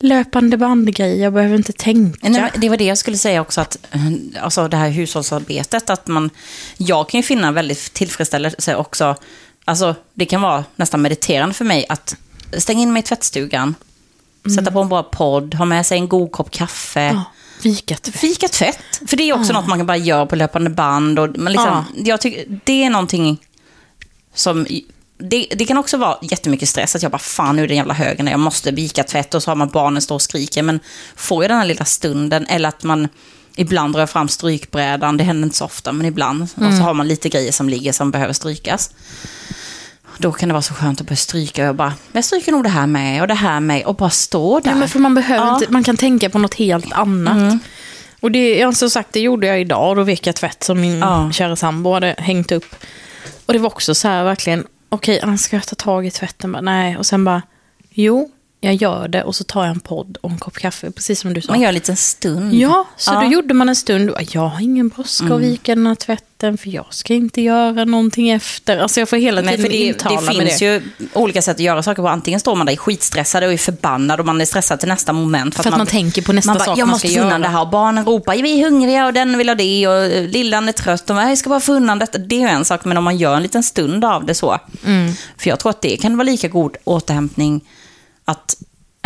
[0.00, 1.18] Löpande bandgrej.
[1.20, 2.28] Jag behöver inte tänka.
[2.28, 4.00] Nej, det var det jag skulle säga också, att eh,
[4.42, 6.30] alltså det här hushållsarbetet, att man,
[6.76, 9.16] jag kan ju finna väldigt tillfredsställelse också,
[9.64, 12.16] alltså det kan vara nästan mediterande för mig att
[12.58, 13.74] stänga in mig i tvättstugan,
[14.56, 17.24] sätta på en bra podd, ha med sig en god kopp kaffe, Ja,
[17.62, 18.08] vikat.
[18.14, 19.00] fika tvätt.
[19.06, 21.18] För det är också något man kan bara göra på löpande band.
[21.18, 23.38] Och, men liksom, jag tycker, det är någonting
[24.34, 24.66] som...
[25.18, 27.76] Det, det kan också vara jättemycket stress, att jag bara fan nu är det en
[27.78, 30.62] jävla högen jag måste vika tvätt och så har man barnen står och skriker.
[30.62, 30.80] Men
[31.16, 33.08] får jag den här lilla stunden, eller att man
[33.56, 36.42] ibland drar fram strykbrädan, det händer inte så ofta, men ibland.
[36.42, 38.90] Och så har man lite grejer som ligger som behöver strykas.
[40.18, 42.62] Då kan det vara så skönt att börja stryka och jag bara, jag stryker nog
[42.62, 44.70] det här med och det här med och bara stå där.
[44.70, 45.54] Ja, men för man behöver Ja.
[45.54, 47.58] inte, man kan tänka på något helt annat.
[48.20, 49.96] Och det, ja, som sagt, det gjorde jag idag.
[49.96, 51.30] Då vek jag tvätt som min Ja.
[51.32, 52.74] kära sambo hade hängt upp.
[53.46, 56.52] Och det var också så här verkligen, okej, okay, ska jag ta tag i tvätten?
[56.52, 57.42] Bara, nej, och sen bara,
[57.90, 61.20] jo, jag gör det och så tar jag en podd och en kopp kaffe, precis
[61.20, 61.52] som du sa.
[61.52, 62.54] Man gör en liten stund.
[62.54, 63.20] Ja, så Ja.
[63.20, 64.10] då gjorde man en stund.
[64.30, 68.30] Jag har ingen brådska att vika den här tvätten för jag ska inte göra någonting
[68.30, 68.78] efter.
[68.78, 70.64] Alltså jag får hela Nej, tiden för det, intala det finns det.
[70.64, 72.08] ju olika sätt att göra saker på.
[72.08, 75.54] Antingen står man där skitstressad och är förbannad och man är stressad till nästa moment.
[75.54, 77.40] För att man tänker på nästa man bara, sak jag man måste ska få undan
[77.40, 79.94] göra." det här och barnen ropar, vi är hungriga och den vill ha det och
[79.94, 82.18] eh, lillan är trött och man, jag ska bara få undan detta.
[82.18, 84.58] Det är en sak, men om man gör en liten stund av det så.
[84.86, 85.12] Mm.
[85.36, 87.60] För jag tror att det kan vara lika god återhämtning
[88.30, 88.56] att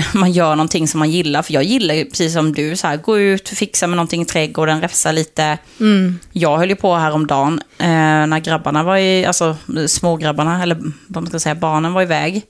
[0.15, 1.43] man gör någonting som man gillar.
[1.43, 4.25] För jag gillar ju, precis som du, så här, gå ut, fixa med någonting i
[4.25, 5.59] trädgården, räfsa lite.
[5.81, 6.19] Mm.
[6.33, 7.87] Jag höll ju på häromdagen eh,
[8.27, 9.57] när grabbarna var i, alltså
[9.87, 12.43] smågrabbarna, eller vad man ska säga, barnen var iväg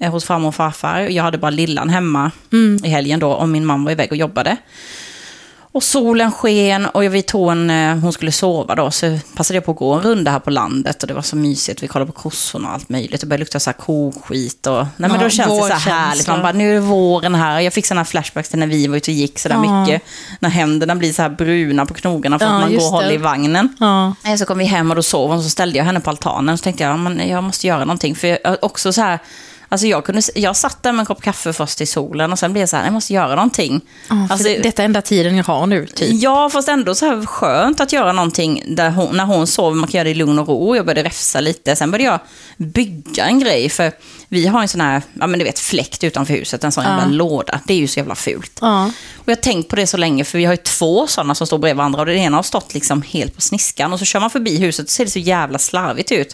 [0.00, 1.00] eh, hos farmor och farfar.
[1.00, 2.84] Jag hade bara lillan hemma Mm.
[2.84, 4.56] i helgen då och min man var iväg och jobbade.
[5.72, 7.70] Och solen sken och vi tog en,
[8.02, 11.02] hon skulle sova då, så passade jag på att gå en runda här på landet
[11.02, 11.82] och det var så mysigt.
[11.82, 13.20] Vi kollade på kossorna och allt möjligt.
[13.20, 14.74] Det började lukta så här koskit och...
[14.96, 16.26] Nej men Ja, då känns det så här härligt.
[16.28, 17.60] Man bara, nu är det våren här.
[17.60, 19.80] Jag fick sådana flashbacks till när vi var ute och gick så där Ja.
[19.84, 20.02] mycket.
[20.40, 23.12] När händerna blir så här bruna på knogarna för Ja, att man går och håller
[23.12, 23.76] i vagnen.
[24.38, 26.58] Så kom vi hem och då sov hon, så ställde jag henne på altanen.
[26.58, 28.14] Så tänkte jag, men jag måste göra någonting.
[28.16, 29.18] För jag, också så här,
[29.68, 32.52] alltså jag, kunde, jag satt där med en kopp kaffe först i solen och sen
[32.52, 33.80] blev jag så här, jag måste göra någonting.
[34.08, 36.22] För alltså, detta är enda tiden jag har nu, typ.
[36.22, 39.88] Ja, fast ändå så här skönt att göra någonting där hon, när hon sover, man
[39.88, 40.76] kan göra det i lugn och ro.
[40.76, 42.20] Jag började räfsa lite, sen började jag
[42.66, 43.68] bygga en grej.
[43.68, 43.92] För
[44.28, 46.90] vi har en sån här, ja men du vet, fläkt utanför huset, en sån Ja.
[46.90, 47.60] jävla låda.
[47.66, 48.58] Det är ju så jävla fult.
[48.60, 48.84] Ja.
[49.16, 51.46] Och jag har tänkt på det så länge, för vi har ju två sådana som
[51.46, 53.92] står bredvid varandra och den ena har stått liksom helt på sniskan.
[53.92, 56.32] Och så kör man förbi huset och ser det så jävla slarvigt ut.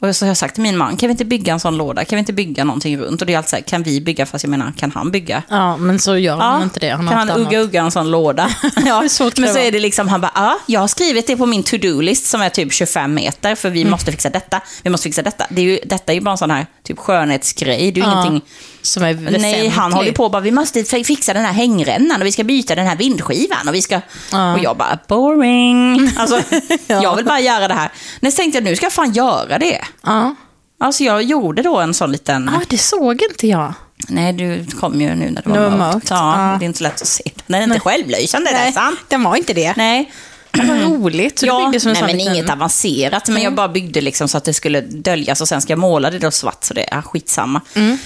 [0.00, 2.04] Och så har jag sagt till min man, kan vi inte bygga en sån låda?
[2.04, 3.20] Kan vi inte bygga någonting runt?
[3.20, 4.26] Och det är alltid så här, kan vi bygga?
[4.26, 5.42] Fast jag menar, kan han bygga?
[5.48, 6.90] ja, men så gör han inte det.
[6.90, 8.50] Han kan han ugga ugga en sån låda?
[8.86, 9.10] ja, men
[9.52, 12.42] så är det liksom, han bara, ja, jag har skrivit det på min to-do-list som
[12.42, 13.84] är typ 25 meter, för Mm.
[13.84, 15.46] vi måste fixa detta, vi måste fixa detta.
[15.50, 18.10] Det är ju, detta är ju bara en sån här typ skönhetsgrej, det är ju
[18.10, 18.50] Ja, ingenting...
[18.82, 19.40] Som är väsentlig.
[19.40, 22.32] Nej, han håller på och bara, vi måste fi- fixa den här hängrännan och vi
[22.32, 24.00] ska byta den här vindskivan och vi ska...
[24.32, 24.52] Ja.
[24.52, 26.10] Och jag bara, boring.
[26.16, 26.40] Alltså,
[26.86, 27.02] Ja.
[27.02, 27.92] jag vill bara göra det här.
[28.20, 29.80] Men så tänkte jag, nu ska jag fan göra det.
[30.02, 30.34] Ja.
[30.80, 32.50] Alltså jag gjorde då en sån liten...
[32.54, 33.74] ja, det såg inte jag.
[34.08, 35.94] Nej, du kom ju nu när det var, Det var mörkt.
[35.94, 36.56] mörkt, Ja, ja.
[36.58, 37.22] Det är inte så lätt att se.
[37.46, 38.98] Den är inte självlysande, det är sant.
[39.08, 39.74] den var inte det.
[39.76, 40.12] Nej.
[40.52, 41.38] Var roligt.
[41.38, 43.28] Så du Ja, byggde som en nej, men liten- inget avancerat.
[43.28, 46.10] Men jag bara byggde liksom så att det skulle döljas och sen ska jag måla
[46.10, 47.60] det då svart så det är skitsamma.
[47.74, 47.98] Mm.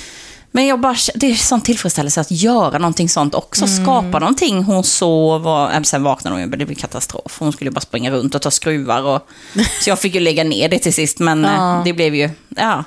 [0.55, 3.65] Men jag bara, det är sån tillfredsställelse att göra någonting sånt också.
[3.65, 3.83] Mm.
[3.85, 4.63] Skapa någonting.
[4.65, 7.37] Hon sov och äh, sen vaknade hon och det blev katastrof.
[7.39, 9.03] Hon skulle bara springa runt och ta skruvar.
[9.03, 9.29] Och,
[9.81, 11.19] så jag fick ju lägga ner det till sist.
[11.19, 11.83] Men Ja.
[11.85, 12.85] det blev ju, ja,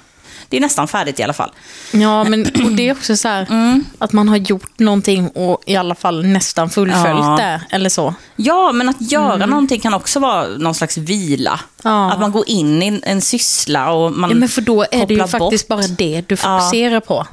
[0.50, 1.52] det är nästan färdigt i alla fall.
[1.92, 3.86] Ja, men och det är också så här Mm.
[3.98, 7.36] att man har gjort någonting och i alla fall nästan fullföljt Ja.
[7.38, 7.62] det.
[7.76, 8.14] Eller så.
[8.36, 11.60] Ja, men att göra någonting kan också vara någon slags vila.
[11.84, 11.98] Mm.
[11.98, 12.12] Ja.
[12.12, 15.06] Att man går in i en, en syssla och man Ja, men för då är
[15.06, 15.78] det ju faktiskt bort.
[15.78, 17.28] bara det du fokuserar på.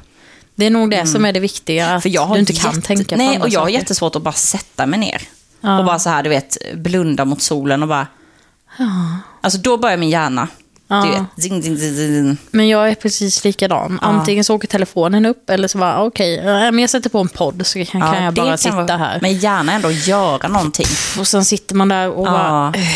[0.55, 2.75] Det är nog det som är det viktiga, att För jag har du inte kan
[2.75, 3.73] jätte- tänka på Nej, och jag har saker.
[3.79, 5.21] jättesvårt att bara sätta mig ner.
[5.61, 5.79] Ja.
[5.79, 8.07] Och bara så här, du vet, blunda mot solen och bara...
[9.41, 10.47] Alltså då börjar min hjärna,
[10.87, 10.95] Ja.
[11.05, 12.37] du vet, zing, zing, zing, zing.
[12.51, 13.99] Men jag är precis likadan.
[14.01, 17.29] Antingen så åker telefonen upp eller så bara, okej, eh, men jag sätter på en
[17.29, 19.19] podd så kan, kan jag bara sitta vara- här.
[19.21, 20.85] Men gärna ändå göra någonting.
[21.19, 22.79] Och sen sitter man där och bara, Ja.
[22.79, 22.87] "Eh,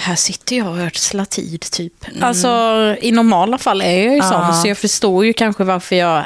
[0.00, 1.92] här sitter jag och ödslar tid typ.
[2.20, 2.48] Alltså
[3.00, 4.52] i normala fall är jag ju sån, Ja.
[4.62, 6.24] så jag förstår ju kanske varför jag äh,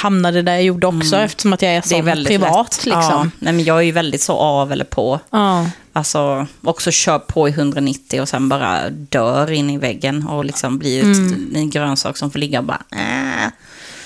[0.00, 2.06] hamnade där jag gjorde också, eftersom att jag är Mm.
[2.06, 2.76] Det är privat.
[2.76, 2.84] lätt.
[2.86, 3.02] Liksom.
[3.10, 5.20] Ja, nej, men jag är ju väldigt så av eller på.
[5.30, 5.66] Ja.
[5.92, 10.78] Alltså också kör på i 190 och sen bara dör in i väggen och liksom
[10.78, 11.52] blir ett, Mm.
[11.54, 12.82] en grönsak som får ligga och bara...
[12.92, 13.50] Äh.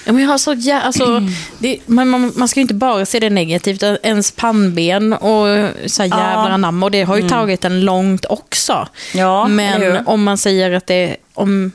[0.05, 1.23] Ja, men jag har så jä- alltså,
[1.59, 3.83] det, man, man, man ska ju inte bara se det negativt.
[4.03, 5.47] Ens pannben och
[5.87, 6.87] så här jävlar anamma.
[6.87, 8.89] Och det har ju tagit en långt också.
[9.15, 11.73] Ja, men om man säger att det, om,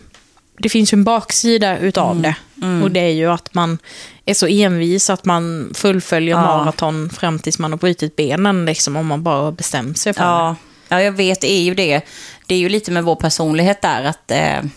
[0.57, 2.35] det finns ju en baksida utav det.
[2.83, 3.77] Och det är ju att man
[4.25, 6.41] är så envis att man fullföljer Ja.
[6.41, 8.65] maraton fram tills man har brutit benen.
[8.65, 10.27] Liksom, om man bara bestämt sig för det.
[10.27, 10.55] Ja,
[10.89, 12.01] ja, jag vet, det är ju det.
[12.47, 14.69] Det är ju lite med vår personlighet där att eh,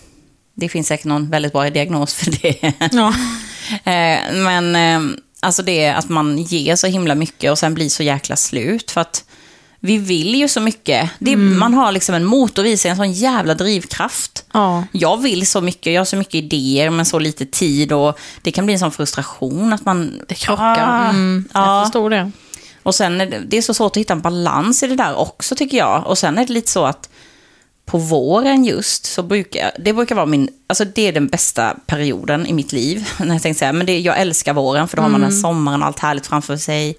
[0.55, 2.73] det finns säkert någon väldigt bra diagnos för det.
[2.93, 3.09] Ja.
[3.93, 7.89] eh, men eh, alltså det är att man ger så himla mycket och sen blir
[7.89, 8.91] så jäkla slut.
[8.91, 9.25] För att
[9.81, 11.11] vi vill ju så mycket.
[11.19, 14.45] Det är, Man har liksom en motor i sig, en sån jävla drivkraft.
[14.53, 14.85] Ja.
[14.93, 18.53] Jag vill så mycket, jag har så mycket idéer men så lite tid och det
[18.53, 20.21] kan bli en sån frustration att man...
[20.29, 20.77] Krockar.
[20.89, 21.85] Ah, Mm, jag ja.
[21.85, 22.31] förstår det.
[22.83, 25.15] Och sen är det, det är så svårt att hitta en balans i det där
[25.19, 26.07] också tycker jag.
[26.07, 27.09] Och sen är det lite så att
[27.91, 32.47] på våren just så brukar, det brukar vara min, alltså det är den bästa perioden
[32.47, 33.09] i mitt liv.
[33.19, 35.83] När jag tänkte säga, men det, jag älskar våren för då har man den sommaren
[35.83, 36.97] och allt härligt framför sig.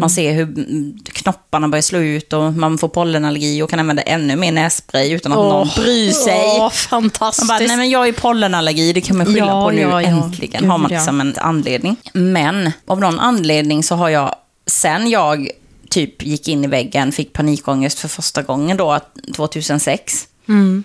[0.00, 4.02] Man ser hur mm, knopparna börjar slå ut och man får pollenallergi och kan använda
[4.02, 6.58] ännu mer nässpray utan att någon bryr sig.
[6.58, 7.48] Man fantastiskt.
[7.48, 9.80] bara, nej men jag är pollenallergi, det kan man skylla Ja, på nu.
[9.80, 10.08] ja, ja.
[10.08, 10.96] Äntligen Gud, har man ja.
[10.96, 11.96] liksom en anledning.
[12.12, 14.34] Men av någon anledning så har jag,
[14.66, 15.50] sen jag
[15.90, 20.28] typ gick in i väggen, fick panikångest för första gången då, att- 2006.
[20.48, 20.84] Mm.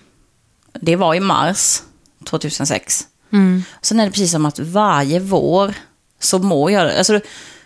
[0.81, 1.81] Det var i mars
[2.25, 3.07] 2006.
[3.33, 3.63] Mm.
[3.81, 5.73] Sen är det precis som att varje vår
[6.19, 7.19] så mår jag, alltså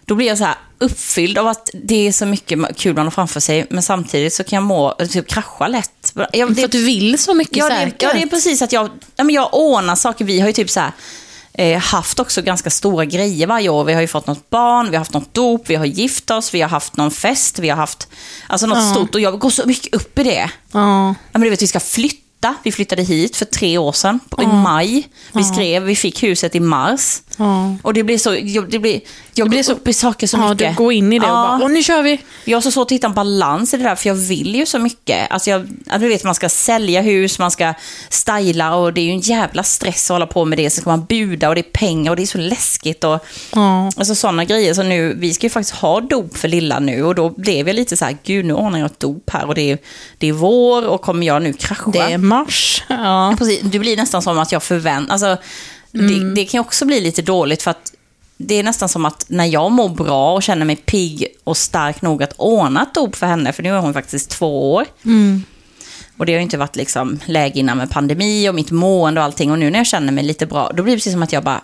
[0.05, 3.11] då blir jag så här uppfylld av att det är så mycket kul man har
[3.11, 6.13] framför sig, men samtidigt så kan jag må, typ krascha lätt.
[6.33, 8.01] Jag, För att du vill så mycket Ja det, säkert.
[8.01, 10.25] ja, det är precis att jag, ja, men jag ordnar saker.
[10.25, 10.91] Vi har ju typ så här,
[11.57, 13.83] eh, haft också ganska stora grejer varje år.
[13.83, 16.53] Vi har ju fått något barn, vi har haft något dop, vi har gift oss,
[16.53, 18.07] vi har haft någon fest, vi har haft
[18.47, 18.91] alltså något Ja.
[18.91, 19.15] stort.
[19.15, 20.49] Och jag går så mycket upp i det.
[20.71, 21.07] Ja.
[21.07, 22.21] Ja, men du vet, vi ska flytta.
[22.63, 25.07] Vi flyttade hit för tre år sedan, i maj.
[25.33, 27.21] Vi skrev, vi fick huset i mars.
[27.37, 27.75] Ja.
[27.81, 28.29] Och det blir så,
[28.69, 29.01] det blir,
[29.33, 30.69] jag Det blir så- upp i saker så Ja, mycket.
[30.77, 31.57] du går in i det och Ja.
[31.59, 32.21] bara, åh nu kör vi.
[32.45, 34.65] Jag har så svårt att hitta en balans i det där, för jag vill ju
[34.65, 35.31] så mycket.
[35.31, 37.73] Alltså jag, att du vet, man ska sälja hus, man ska
[38.09, 40.69] styla och det är ju en jävla stress att hålla på med det.
[40.69, 43.03] Så ska man buda och det är pengar och det är så läskigt.
[43.03, 43.85] Och, Ja.
[43.97, 44.73] Alltså sådana grejer.
[44.73, 47.75] Så nu, vi ska ju faktiskt ha dop för lilla nu och då blev jag
[47.75, 49.77] lite så här, gud nu ordnar jag ett dop här och det är,
[50.17, 51.91] det är vår och kommer jag nu krascha?
[51.91, 52.83] Det är mars.
[52.87, 53.35] Ja.
[53.37, 55.13] Precis, det blir nästan som att jag förväntar...
[55.13, 55.37] Alltså,
[55.95, 57.91] det, det kan också bli lite dåligt för att
[58.37, 62.01] det är nästan som att när jag mår bra och känner mig pigg och stark
[62.01, 64.85] nog att ordna ett dop för henne, för nu är hon faktiskt två år.
[66.17, 69.25] Och det har ju inte varit liksom läge innan med pandemi och mitt mående och
[69.25, 69.51] allting.
[69.51, 71.43] Och nu när jag känner mig lite bra, då blir det precis som att jag
[71.43, 71.61] bara,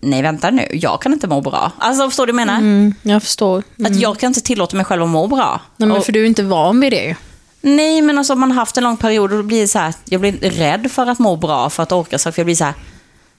[0.00, 1.72] nej vänta nu, jag kan inte må bra.
[1.78, 2.58] Alltså förstår du vad jag menar?
[2.58, 3.62] Mm, jag förstår.
[3.84, 5.60] Att jag kan inte tillåta mig själv att må bra.
[5.76, 7.16] Nej, men Och- för du är inte van vid det.
[7.62, 9.78] Nej, men alltså om man har haft en lång period och då blir det så
[9.78, 12.38] här, jag blir rädd för att må bra, för att orka saker.
[12.40, 12.74] Jag blir så här,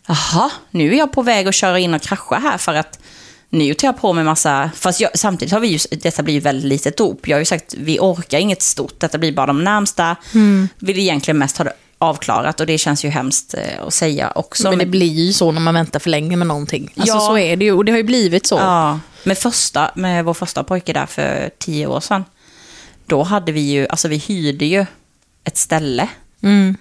[0.08, 3.00] jaha, nu är jag på väg att köra in och krascha här för att
[3.50, 6.40] nu tar jag på mig massa, fast jag, samtidigt har vi ju, detta blir ju
[6.40, 7.28] väldigt litet dop.
[7.28, 10.16] Jag har ju sagt, vi orkar inget stort, detta blir bara de närmsta.
[10.80, 14.70] Vill egentligen mest ha det avklarat och det känns ju hemskt eh, att säga också.
[14.70, 16.94] men det blir ju så när man väntar för länge med någonting.
[16.98, 17.20] Alltså Ja.
[17.20, 17.72] så är det ju.
[17.74, 18.56] Och det har ju blivit så.
[18.56, 22.26] Ja, med, första, med vår första pojke där för tio år sedan.
[23.06, 24.86] Då hade vi ju, alltså vi hyrde ju
[25.44, 26.08] ett ställe.
[26.44, 26.78] Mm.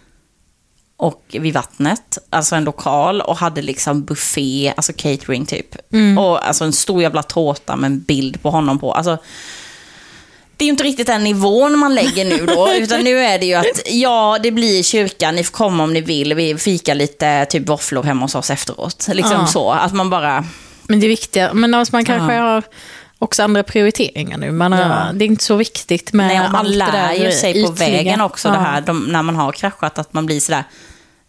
[1.02, 5.76] Och vid vattnet, alltså en lokal och hade liksom buffé, alltså catering typ.
[6.18, 8.92] Och alltså en stor jävla tårta med en bild på honom på.
[8.92, 9.18] Alltså,
[10.56, 13.46] det är ju inte riktigt den nivån man lägger nu då, utan nu är det
[13.46, 17.44] ju att ja, det blir kyrkan, ni får komma om ni vill, vi fikar lite
[17.44, 19.08] typ våfflor hemma hos oss efteråt.
[19.12, 19.46] Liksom Ja.
[19.46, 20.44] så, att man bara...
[20.82, 21.52] Men det är viktiga.
[21.54, 22.42] Men alltså man kanske Ja.
[22.42, 22.62] har
[23.18, 24.52] också andra prioriteringar nu.
[24.52, 25.12] Man har, Ja.
[25.14, 27.72] Det är inte så viktigt med Nej, man allt det lär där ju sig på
[27.72, 27.90] ytliga.
[27.90, 30.64] vägen också det här, de, när man har kraschat, att man blir sådär,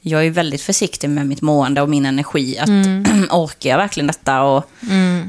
[0.01, 2.57] jag är väldigt försiktig med mitt mående och min energi.
[2.59, 3.27] Att, Mm.
[3.31, 4.65] orkar jag verkligen detta och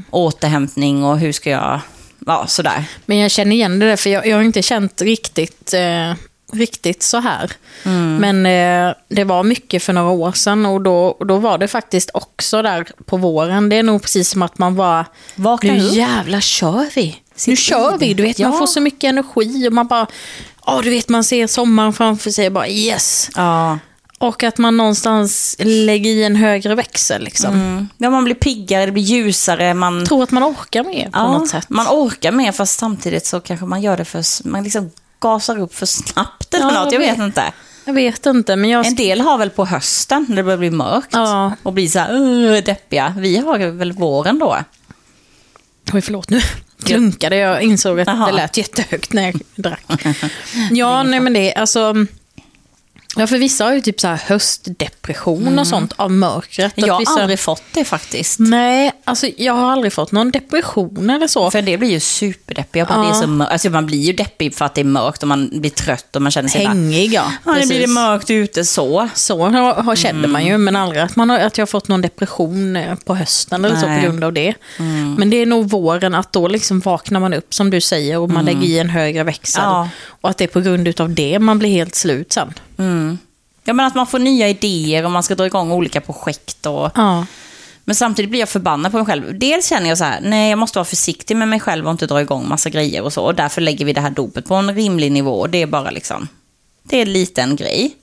[0.09, 1.79] återhämtning och hur ska jag,
[2.25, 2.85] ja sådär.
[3.05, 6.13] Men jag känner igen det där, för jag, jag har inte känt riktigt, eh,
[6.53, 7.51] riktigt så här.
[7.85, 8.15] Mm.
[8.17, 8.45] Men
[8.89, 12.09] eh, det var mycket för några år sedan och då, och då var det faktiskt
[12.13, 13.69] också där på våren.
[13.69, 15.05] Det är nog precis som att man bara,
[15.35, 15.93] Vakna nu upp.
[15.93, 17.05] jävlar kör vi.
[17.07, 18.57] nu Sitt kör i vi, du vet man Ja.
[18.57, 20.07] får så mycket energi och man bara,
[20.65, 23.29] ja du vet man ser sommaren framför sig och bara yes.
[23.35, 23.79] Ja.
[24.23, 27.53] Och att man någonstans lägger i en högre växel liksom.
[27.53, 27.89] Mm.
[27.97, 31.31] ja, man blir piggare, det blir ljusare, man, tror att man orkar mer på ja,
[31.31, 31.69] något sätt.
[31.69, 35.75] man orkar mer fast samtidigt så kanske man gör det för, man liksom gasar upp
[35.75, 37.19] för snabbt eller Ja, något, jag vet vet.
[37.19, 37.53] inte.
[37.85, 38.85] Jag vet inte, men jag...
[38.85, 41.51] En del har väl på hösten när det börjar bli mörkt Ja.
[41.63, 43.13] och blir så här uh, deppiga.
[43.17, 44.57] Vi har väl våren då.
[45.93, 46.41] Oj, förlåt nu.
[46.83, 48.25] Klunkade, jag insåg att Jaha.
[48.25, 50.05] det lät jättehögt när jag drack.
[50.71, 51.93] Ja, nej men det, alltså...
[53.15, 56.77] Ja, för vissa har ju typ så här höstdepression och sånt av mörkret.
[56.77, 56.87] Mm.
[56.87, 57.21] Jag har vissa...
[57.21, 58.39] aldrig fått det faktiskt.
[58.39, 61.51] Nej, alltså jag har aldrig fått någon depression eller så.
[61.51, 62.79] För det blir ju superdeppig.
[62.79, 63.09] Jag bara, Ja.
[63.09, 65.49] det så mör- alltså, man blir ju deppig för att det är mörkt och man
[65.53, 67.31] blir trött och man känner sig bara, Hängig, ja.
[67.45, 69.09] ja, nu blir det mörkt ute så.
[69.15, 71.87] Så har, har, känner man ju, men aldrig att, man har, att jag har fått
[71.87, 73.99] någon depression eh, på hösten eller så Nej.
[74.01, 74.53] på grund av det.
[75.17, 78.29] Men det är nog våren, att då liksom vaknar man upp som du säger och
[78.29, 79.63] man lägger i en högre växel.
[79.63, 79.89] Ja.
[80.23, 82.53] Och att det är på grund av det man blir helt slut sen.
[83.63, 86.65] Ja, men att man får nya idéer och man ska dra igång olika projekt.
[86.65, 86.91] Och...
[86.95, 87.25] Ja.
[87.85, 89.39] Men samtidigt blir jag förbannad på mig själv.
[89.39, 92.05] Dels känner jag så här, nej jag måste vara försiktig med mig själv och inte
[92.05, 93.23] dra igång massa grejer och så.
[93.23, 95.47] Och därför lägger vi det här dopet på en rimlig nivå.
[95.47, 96.27] Det är bara liksom,
[96.83, 97.95] det är en liten grej.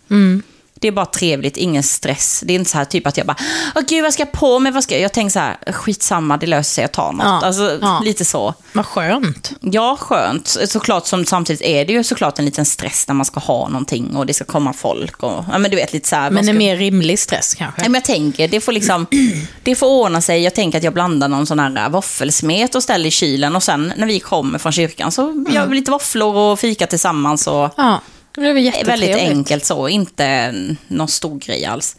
[0.81, 2.43] Det är bara trevligt, ingen stress.
[2.47, 3.37] Det är inte så här typ att jag bara,
[3.77, 5.03] åh gud vad ska jag på mig, vad ska jag?
[5.03, 7.25] Jag tänker så här, skitsamma, det löser sig, jag tar något.
[7.25, 8.01] Ja, Alltså ja.
[8.05, 8.55] lite så.
[8.73, 9.53] Vad skönt.
[9.61, 10.57] Ja, skönt.
[10.69, 14.17] Såklart som samtidigt är det ju såklart en liten stress när man ska ha någonting
[14.17, 16.31] och det ska komma folk och, ja men du vet lite så här.
[16.31, 16.51] Men ska...
[16.51, 17.81] en mer rimlig stress kanske.
[17.81, 19.07] Nej, men jag tänker, det får liksom,
[19.63, 20.43] det får ordna sig.
[20.43, 23.93] Jag tänker att jag blandar någon sån här våffelsmet och ställer i kylen och sen
[23.97, 28.01] när vi kommer från kyrkan så gör vi lite våfflor och fika tillsammans och Ja,
[28.35, 29.11] det blev jättetrevligt.
[29.11, 30.55] väldigt enkelt så, inte
[30.89, 31.97] någon stor grej alls.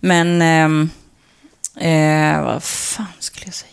[0.00, 0.90] Men, ehm,
[1.76, 3.72] eh, vad fan skulle jag säga?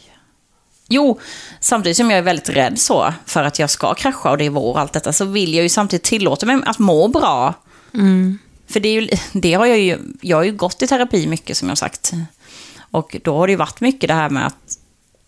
[0.88, 1.20] Jo,
[1.60, 4.50] samtidigt som jag är väldigt rädd så för att jag ska krascha och det är
[4.50, 7.54] vår och allt detta så vill jag ju samtidigt tillåta mig att må bra.
[8.68, 11.58] För det, är ju, det har jag ju, jag har ju gått i terapi mycket
[11.58, 12.12] som jag sagt.
[12.92, 14.78] Och då har det ju varit mycket det här med att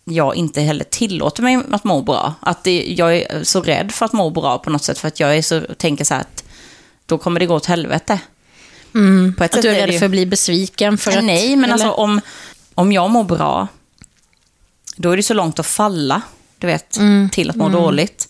[0.06, 2.34] jag inte heller tillåter mig att må bra.
[2.40, 5.20] Att det, jag är så rädd för att må bra på något sätt för att
[5.20, 6.44] jag är så, tänker så här att
[7.08, 8.20] då kommer det gå åt helvete.
[9.38, 11.24] På ett Att du är rädd ju- för att bli besviken för att...
[11.24, 11.74] Nej, men eller?
[11.74, 12.22] alltså om,
[12.76, 13.68] om jag mår bra,
[14.96, 16.22] då är det så långt att falla,
[16.58, 17.30] du vet, Mm.
[17.30, 18.30] till att må dåligt.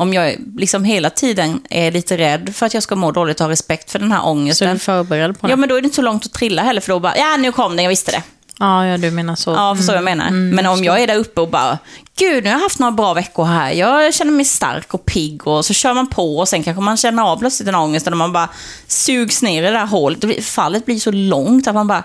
[0.00, 3.44] Om jag liksom hela tiden är lite rädd för att jag ska må dåligt och
[3.46, 4.72] ha respekt för den här Så är ångesten.
[4.74, 5.50] du förberedd på det.
[5.52, 7.36] Ja, men då är det inte så långt att trilla heller, för då bara, ja
[7.36, 8.22] nu kom den, jag visste det.
[8.58, 9.50] Ja, ja, du menar så.
[9.50, 10.26] Ja, förstår vad jag menar?
[10.28, 11.78] Mm, Men om jag är där uppe och bara,
[12.18, 15.46] gud nu har jag haft några bra veckor här, jag känner mig stark och pigg
[15.46, 18.16] och så kör man på och sen kanske man känner av plötsligt en ångest och
[18.16, 18.48] man bara
[18.88, 20.44] sugs ner i det där hålet.
[20.44, 22.02] Fallet blir så långt att man bara,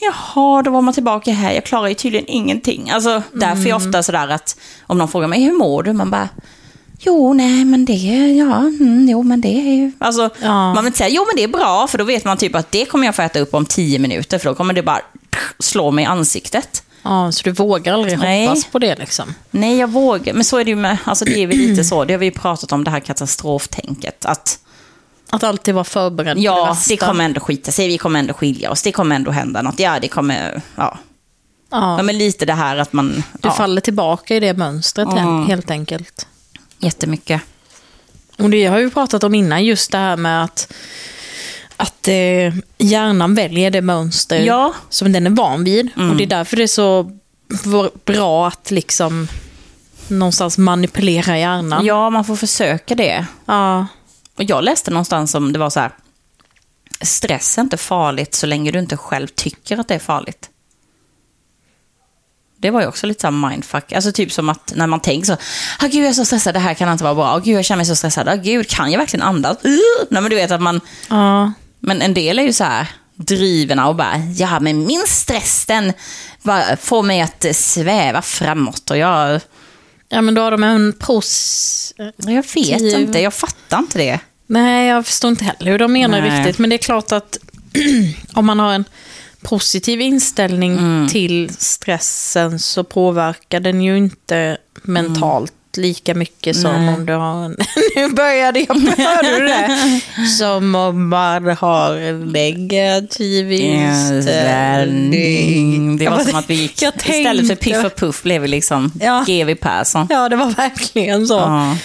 [0.00, 2.90] jaha, då var man tillbaka här, jag klarar ju tydligen ingenting.
[2.90, 3.88] Alltså därför är jag Mm.
[3.88, 5.92] ofta sådär att om någon frågar mig, hur mår du?
[5.92, 6.28] Man bara,
[7.06, 7.92] Jo, nej, men det,
[8.38, 9.92] ja, mm, jo, men det är ju...
[9.98, 10.48] Alltså, Ja.
[10.74, 12.70] man vill inte säga, jo, men det är bra, för då vet man typ att
[12.72, 15.00] det kommer jag få äta upp om tio minuter, för då kommer det bara
[15.58, 16.82] slå mig i ansiktet.
[17.02, 18.46] Ja, så du vågar aldrig Nej.
[18.46, 19.34] hoppas på det liksom?
[19.50, 20.34] Nej, jag vågar.
[20.34, 22.26] Men så är det ju med, alltså det är väl lite så, det har vi
[22.26, 24.24] ju pratat om, det här katastroftänket.
[24.24, 24.58] Att
[25.30, 26.88] Att alltid vara förberedd på det ja, värsta?
[26.88, 29.78] det kommer ändå skita sig, vi kommer ändå skilja oss, det kommer ändå hända något.
[29.78, 30.98] Ja, det kommer, ja.
[31.70, 35.08] Ja, ja men lite det här att man, du ja, faller tillbaka i det mönstret
[35.08, 35.46] Mm.
[35.46, 36.26] helt enkelt.
[36.78, 37.42] jättemycket.
[38.38, 40.72] Och det har vi pratat om innan, just det här med att,
[41.76, 44.74] att eh, hjärnan väljer det mönster Ja.
[44.88, 45.90] som den är van vid.
[45.96, 46.10] Mm.
[46.10, 47.10] Och det är därför det är så
[48.04, 49.28] bra att liksom
[50.08, 51.86] någonstans manipulera hjärnan.
[51.86, 53.26] Ja, man får försöka det.
[53.46, 53.86] Ja.
[54.36, 55.90] Och jag läste någonstans som det var så här,
[57.00, 60.50] stress är inte farligt så länge du inte själv tycker att det är farligt.
[62.56, 63.92] Det var ju också lite så här mindfuck.
[63.92, 65.32] Alltså typ som att när man tänker så,
[65.78, 67.24] ah, gud jag är så stressad, det här kan inte vara bra.
[67.34, 69.56] Ah, gud jag känner mig så stressad, ah, gud kan jag verkligen andas?
[69.64, 69.70] Uh!
[70.10, 71.52] Nej men du vet att man, ja.
[71.84, 75.92] Men en del är ju så här drivna och bara, ja men min stress den
[76.80, 79.40] får mig att eh, sväva framåt och jag,
[80.08, 81.92] Ja, men då har de en pros...
[82.16, 84.18] jag vet inte, jag fattar inte det.
[84.46, 86.38] Nej, jag förstår inte heller hur de menar Nej.
[86.38, 86.58] riktigt.
[86.58, 87.38] Men det är klart att
[88.34, 88.84] om man har en
[89.42, 91.08] positiv inställning Mm.
[91.08, 96.94] till stressen så påverkar den ju inte mentalt lika mycket som Nej.
[96.94, 97.56] om du har en...
[97.96, 100.00] nu började jag, hörde du det?
[100.38, 105.96] Som om man har negativ inställning.
[105.96, 109.24] Det var som att vi gick, istället för Piff och Puff blev vi liksom Ja.
[109.26, 110.06] GW Persson.
[110.10, 111.34] Ja, det var verkligen så.
[111.34, 111.76] Ja.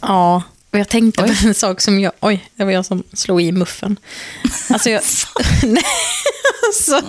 [0.00, 0.42] Ja,
[0.76, 2.12] och jag tänkte på en sak som jag...
[2.20, 3.96] Oj, det var jag som slog i muffen.
[4.70, 5.02] Alltså, jag...
[5.62, 5.82] Nej,
[6.66, 7.00] alltså,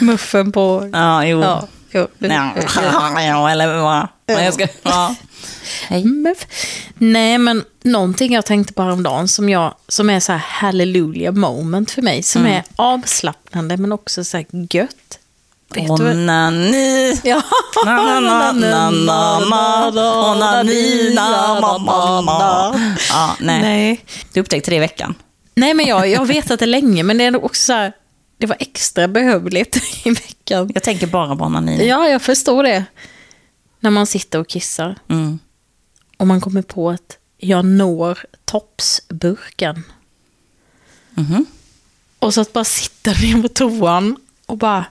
[0.00, 0.90] muffen på...
[0.92, 1.40] Ja, jo.
[1.40, 2.08] Ja, jo.
[2.18, 4.08] Ja, eller vad?
[4.26, 4.42] Ja.
[4.42, 5.14] Jag ska, ja.
[5.88, 6.04] Hej.
[6.04, 6.46] Muff.
[6.98, 11.90] Nej, men någonting jag tänkte på häromdagen som, jag, som är så här hallelujah moment
[11.90, 12.22] för mig.
[12.22, 15.18] Som är avslappnande men också så här gött.
[15.76, 17.20] Onani.
[17.22, 17.42] Ja.
[23.10, 23.62] Ja, nej.
[23.62, 24.04] Nej.
[24.32, 25.14] Du upptäckte det i veckan.
[25.54, 27.92] Nej, men jag, jag har vetat det länge, men det är också så här,
[28.38, 30.70] det var extra behövligt i veckan.
[30.74, 31.88] Jag tänker bara på onani.
[31.88, 32.84] Ja, jag förstår det.
[33.80, 35.38] När man sitter och kissar Mm.
[36.16, 39.82] och man kommer på att jag når topsburken.
[41.14, 41.46] Mhm.
[42.18, 44.16] Och så att bara sitta ner på toan
[44.46, 44.84] och bara,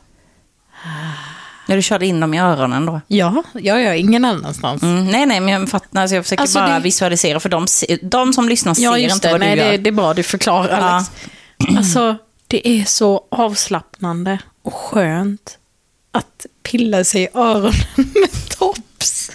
[1.67, 3.02] När du körde in dem i öronen då?
[3.08, 4.84] ja, jag gör ingen annanstans.
[4.84, 6.02] Mm, nej, nej, men jag fattar.
[6.02, 7.65] Alltså jag försöker Alltså, bara det- visualisera, för de,
[8.02, 9.32] de som lyssnar ser Ja, just inte det.
[9.32, 9.71] vad Nej, du gör.
[9.71, 11.06] det, det är bra du förklarar, Ja.
[11.78, 15.58] Alltså, det är så avslappnande och skönt
[16.12, 19.32] att pilla sig i öronen med tops.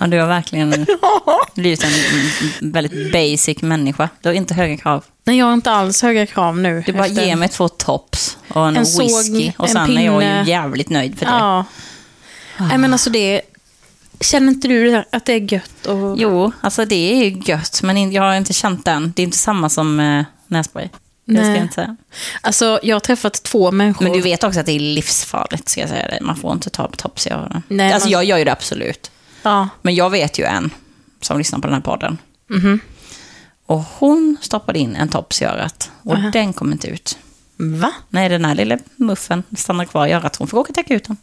[0.00, 0.86] Ja, du har verkligen
[1.54, 1.90] blivit en
[2.72, 4.08] väldigt basic människa.
[4.22, 5.04] Du har inte höga krav.
[5.24, 6.82] Nej, jag har inte alls höga krav nu.
[6.86, 10.04] Du bara ger mig två tops och en, En såg, whisky och en sen är
[10.04, 10.42] jag pinne.
[10.44, 11.32] ju jävligt nöjd för det.
[11.32, 11.64] Ja.
[12.58, 13.40] Nej, men alltså det...
[14.20, 15.86] Känner inte du att det är gött?
[15.86, 16.18] Och...
[16.18, 19.12] Jo, alltså det är ju gött, men jag har inte känt den.
[19.16, 20.88] Det är inte samma som eh, nässpray.
[21.26, 21.54] Det ska Nej.
[21.56, 21.96] jag inte säga.
[22.40, 24.04] Alltså, jag har träffat två människor.
[24.04, 26.18] Men du vet också att det är livsfarligt, ska jag säga dig.
[26.22, 27.62] Man får inte ta tops i öronen.
[27.68, 29.10] Nej, alltså man- jag gör ju det absolut.
[29.42, 29.68] Ja.
[29.82, 30.70] Men jag vet ju en
[31.20, 32.18] som lyssnar på den här podden.
[32.50, 32.80] Mhm.
[33.66, 35.90] Och hon stoppade in en tops i örat.
[36.02, 36.30] Och Aha.
[36.30, 37.18] den kom inte ut.
[37.56, 37.92] Va?
[38.08, 40.36] Nej, den här lilla muffen stannar kvar i örat.
[40.36, 41.16] Hon får åka till akuten.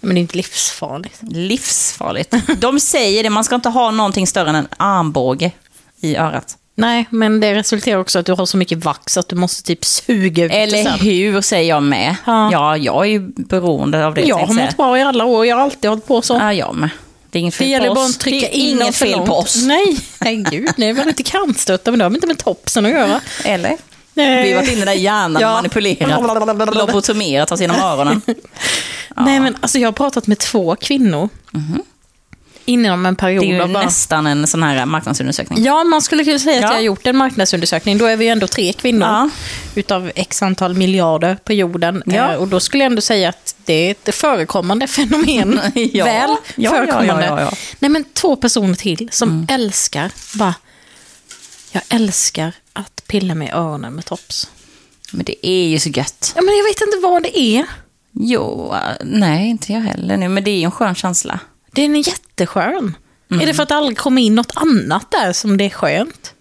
[0.00, 1.18] Men det är inte livsfarligt.
[1.22, 2.34] Livsfarligt.
[2.60, 5.50] De säger det, man ska inte ha någonting större än en armbåge
[6.00, 6.56] i örat.
[6.76, 9.84] Nej, men det resulterar också att du har så mycket vax att du måste typ
[9.84, 10.98] suga ut det Eller sen.
[10.98, 12.16] hur, säger jag med.
[12.26, 12.48] Ja.
[12.52, 14.20] Ja, jag är ju beroende av det.
[14.20, 16.34] Jag har mått bra i alla år, jag har alltid hållit på så.
[16.34, 16.90] Ja, jag med.
[17.30, 18.14] Det är inget Det fel gäller på bara oss.
[18.14, 19.62] att trycka det är in inget fel på oss.
[19.64, 23.20] Nej, nej gud, nej, var lite kantstötta, men det har inte med topsen att göra.
[23.44, 23.76] Eller?
[24.14, 24.42] Nej.
[24.42, 25.52] Vi har varit inne där hjärnan Ja.
[25.52, 28.22] manipulerat, lobotomerat oss genom öronen.
[29.16, 31.28] Nej, men alltså jag har pratat med två kvinnor.
[32.66, 33.44] Inom en period.
[33.44, 33.84] Det är ju bara...
[33.84, 35.64] nästan en sån här marknadsundersökning.
[35.64, 36.68] Ja, man skulle kunna säga att Ja.
[36.68, 37.98] jag har gjort en marknadsundersökning.
[37.98, 39.30] Då är vi ändå tre kvinnor Ja.
[39.74, 42.02] utav x antal miljarder på jorden.
[42.06, 42.32] Ja.
[42.32, 45.60] Eh, Och då skulle jag ändå säga att det är ett förekommande fenomen.
[45.92, 46.04] Ja.
[46.04, 47.50] Väl förekommande.
[47.78, 50.54] Nej, men två personer till som älskar, bara,
[51.72, 54.50] jag älskar att pilla mig i öronen med tops.
[55.12, 56.32] Men det är ju så gött.
[56.36, 57.64] Ja, men jag vet inte vad det är.
[58.12, 60.28] Jo, nej, inte jag heller nu.
[60.28, 61.38] Men det är ju en skön känsla.
[61.74, 62.96] Den är jätteskön.
[63.30, 63.42] Mm.
[63.42, 66.34] Är det för att det aldrig kommer in något annat där som det är skönt?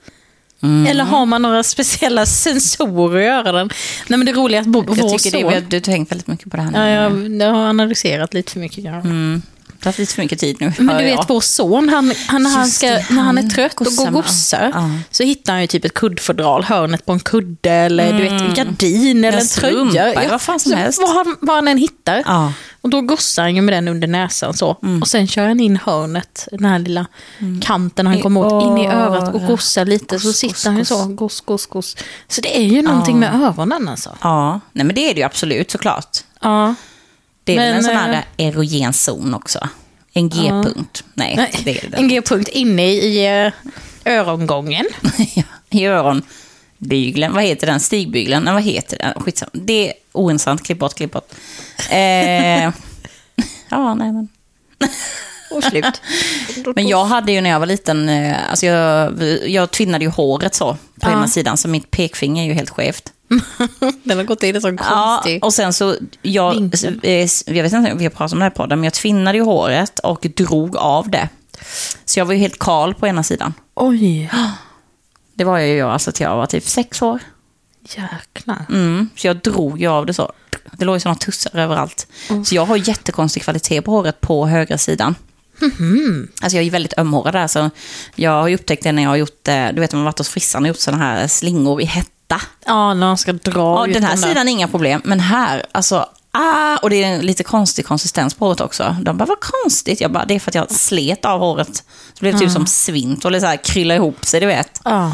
[0.64, 0.88] Mm.
[0.88, 3.70] Eller har man några speciella sensorer i öronen?
[4.08, 5.52] Nej men det roliga är att Jag vår tycker son...
[5.52, 6.78] det, du tänkt väldigt mycket på det här nu.
[6.78, 8.84] Ja, jag, har analyserat lite för mycket.
[8.84, 8.92] Ja.
[8.92, 9.42] Mm.
[9.66, 11.26] Du har haft lite för mycket tid nu, Men du vet jag.
[11.28, 14.12] vår son, han, han, när, han ska, det, när han är han trött och går
[14.12, 14.90] gossar ja.
[15.12, 18.54] så hittar han ju typ ett kuddfodral, hörnet på en kudde eller du vet, en
[18.54, 20.30] gardin eller en tröja.
[20.30, 21.02] vad fan som så helst.
[21.02, 22.24] Vad han, vad han än hittar.
[22.26, 22.54] Ja.
[22.84, 24.78] Och då gossar han ju med den under näsan så.
[25.02, 27.06] Och sen kör han in hörnet, den här lilla
[27.62, 30.20] kanten han I kommer åt, in i örat och gossar lite.
[30.20, 31.98] så Goss, sitter goss, han ju så, goss, goss, goss.
[32.28, 34.18] Så det är ju någonting med öronen alltså.
[34.22, 36.18] ja, nej men det är det ju absolut såklart.
[36.42, 36.76] Ja.
[37.44, 39.68] Det är Men, en sån här erogen zon också.
[40.14, 41.04] En G-punkt.
[41.14, 41.98] Nej, Nej, det är det.
[41.98, 43.26] en G-punkt inne i
[44.06, 44.86] eh, örongången.
[45.36, 45.86] Ja, I
[46.84, 47.34] öronbygeln.
[47.34, 47.80] Vad heter den?
[47.80, 48.44] Stigbygeln?
[48.44, 49.14] Nej, vad heter den?
[49.24, 49.50] Skitsamma.
[49.54, 50.64] Det är ointressant.
[50.64, 51.32] Klipp bort, klipp bort.
[51.90, 52.64] Eh,
[53.70, 54.28] ja, nej men.
[55.52, 56.02] Och slut.
[56.76, 59.14] Men jag hade ju när jag var liten, eh, alltså jag,
[59.48, 61.12] jag tvinnade ju håret så på Ja.
[61.12, 63.12] ena sidan, så mitt pekfinger är ju helt skevt.
[64.04, 65.44] Den har gått in i en sån Ja, konstig...
[65.44, 67.00] och sen så, jag, Vinkel.
[67.04, 69.38] eh, jag vet inte om vi har pratat om det här podden, men jag tvinnade
[69.38, 71.30] ju håret och drog av det.
[72.06, 73.54] Så jag var ju helt kal på ena sidan.
[73.76, 74.32] Oj,
[75.34, 77.20] Det var jag ju alltså till jag var typ sex år.
[77.90, 78.66] jäklar.
[78.70, 80.32] Mm, så jag drog ju av det så.
[80.72, 82.08] Det låg ju sådana tussar överallt.
[82.46, 85.16] Så jag har jättekonstig kvalitet på håret på högra sidan.
[85.62, 87.70] Alltså jag är ju väldigt ömhårig där, så
[88.16, 90.18] jag har ju upptäckt det när jag har gjort, eh, du vet om man varit
[90.18, 92.42] hos frissan och gjort sådana här slingor i hetta.
[92.66, 94.28] Ja, när de ska dra Ja, ut den här där.
[94.28, 98.34] sidan är inga problem, men här, alltså, ah, och det är en lite konstig konsistens
[98.34, 98.96] på håret också.
[99.02, 100.02] De bara, vad konstigt.
[100.02, 101.76] Jag bara, det är för att jag slet av håret.
[101.76, 101.84] Så
[102.20, 104.82] det blev typ som svint och så här krylla ihop sig, du vet.
[104.84, 105.12] Ja.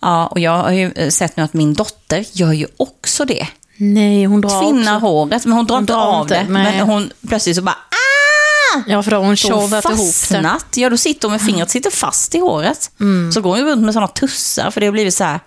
[0.00, 3.46] Ja, och jag har ju eh, sett nu att min dotter gör ju också det.
[3.76, 5.06] Nej, hon drar Tvinnar också.
[5.06, 6.48] håret, men hon drar Hon inte drar av inte, det.
[6.48, 6.76] nej.
[6.76, 8.82] Men hon plötsligt så bara, ah!
[8.86, 10.80] Ja, för då har hon tjovat ihop det.
[10.80, 12.90] Ja, då sitter hon med fingret sitter fast i håret.
[13.00, 13.32] Mm.
[13.32, 15.40] Så går hon ju runt med sådana tussar, för det har blivit så här.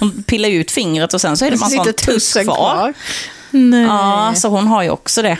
[0.00, 2.94] Hon pillar ut fingret och sen så är det bara en sån tuss kvar.
[3.50, 3.82] Nej.
[3.82, 5.38] Ja, så hon har ju också det.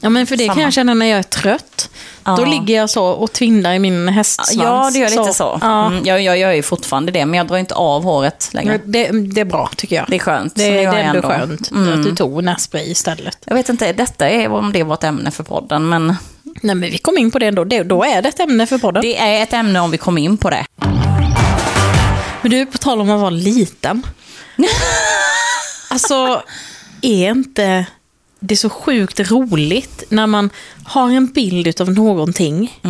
[0.00, 0.62] Ja, men för det kan Samma.
[0.62, 1.90] jag känna när jag är trött.
[2.24, 2.44] Då Ja.
[2.44, 4.54] ligger jag så och tvindlar i min hästsvans.
[4.54, 5.58] Ja, det gör lite så.
[5.62, 5.86] Ja.
[5.86, 8.80] Mm, jag, jag gör ju fortfarande det, men jag drar inte av håret längre.
[8.84, 10.04] Det, det är bra tycker jag.
[10.08, 10.54] Det är skönt.
[10.56, 13.38] Det, det har är ändå skönt att du tog nässpray istället.
[13.44, 16.06] Jag vet inte, detta är om det var ett ämne för podden, men
[16.62, 17.64] Nej, men vi kom in på det ändå.
[17.64, 19.02] Det, då är det ett ämne för podden.
[19.02, 20.64] det är ett ämne om vi kommer in på det.
[22.42, 24.02] Men du, på tal om att vara liten.
[25.90, 26.42] alltså,
[27.02, 27.86] är inte
[28.40, 30.50] det så sjukt roligt när man
[30.84, 32.80] har en bild av någonting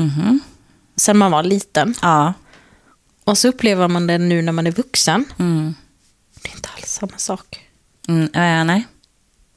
[0.96, 2.32] sen man var liten Ja.
[3.24, 5.24] och så upplever man det nu när man är vuxen.
[5.38, 5.74] Mm.
[6.42, 7.60] Det är inte alls samma sak.
[8.08, 8.86] Mm, eh, nej.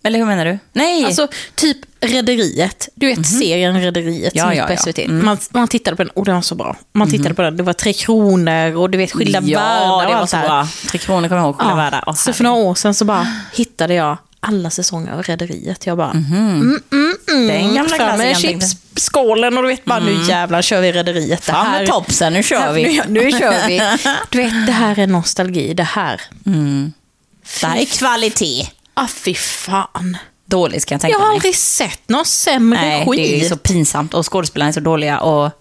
[0.04, 0.60] Eller hur menar du?
[0.74, 1.06] Nej!
[1.06, 2.89] Alltså, typ Rederiet.
[2.95, 4.78] Du vet serien Rederiet Ja, som ja, på ja.
[4.78, 4.99] SVT.
[4.99, 5.26] Mm.
[5.26, 6.78] Man, man tittade på den och den var så bra.
[6.93, 10.02] Man tittade på den, det var Tre Kronor och du vet Skilda ja, Världar och
[10.02, 10.88] det var allt så det här.
[10.89, 12.04] Tre kronor kommer jag ihåg, Skilda världar.
[12.08, 15.86] Åh, så för några år sedan så bara hittade jag alla säsonger av Rederiet.
[15.86, 16.62] Jag bara, mm,
[16.92, 17.48] mm, mm.
[17.48, 21.46] Den gamla tänkte chipsskålen och du vet bara, nu jävlar kör vi Rederiet.
[21.46, 22.84] Det Fram med topsen, nu kör vi.
[22.84, 23.82] Nu, nu kör vi.
[24.30, 26.22] Du vet, det här är nostalgi, det här.
[27.62, 28.68] Det här är kvalitet.
[28.94, 30.18] Ah, fy fan.
[30.46, 31.36] Dåligt kan jag tänka Jag har mig.
[31.36, 33.18] aldrig sett någon sämre Nej, skit.
[33.18, 35.20] det är så pinsamt och skådespelarna är så dåliga.
[35.20, 35.52] Och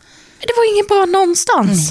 [0.40, 1.90] Det var inget bra någonstans.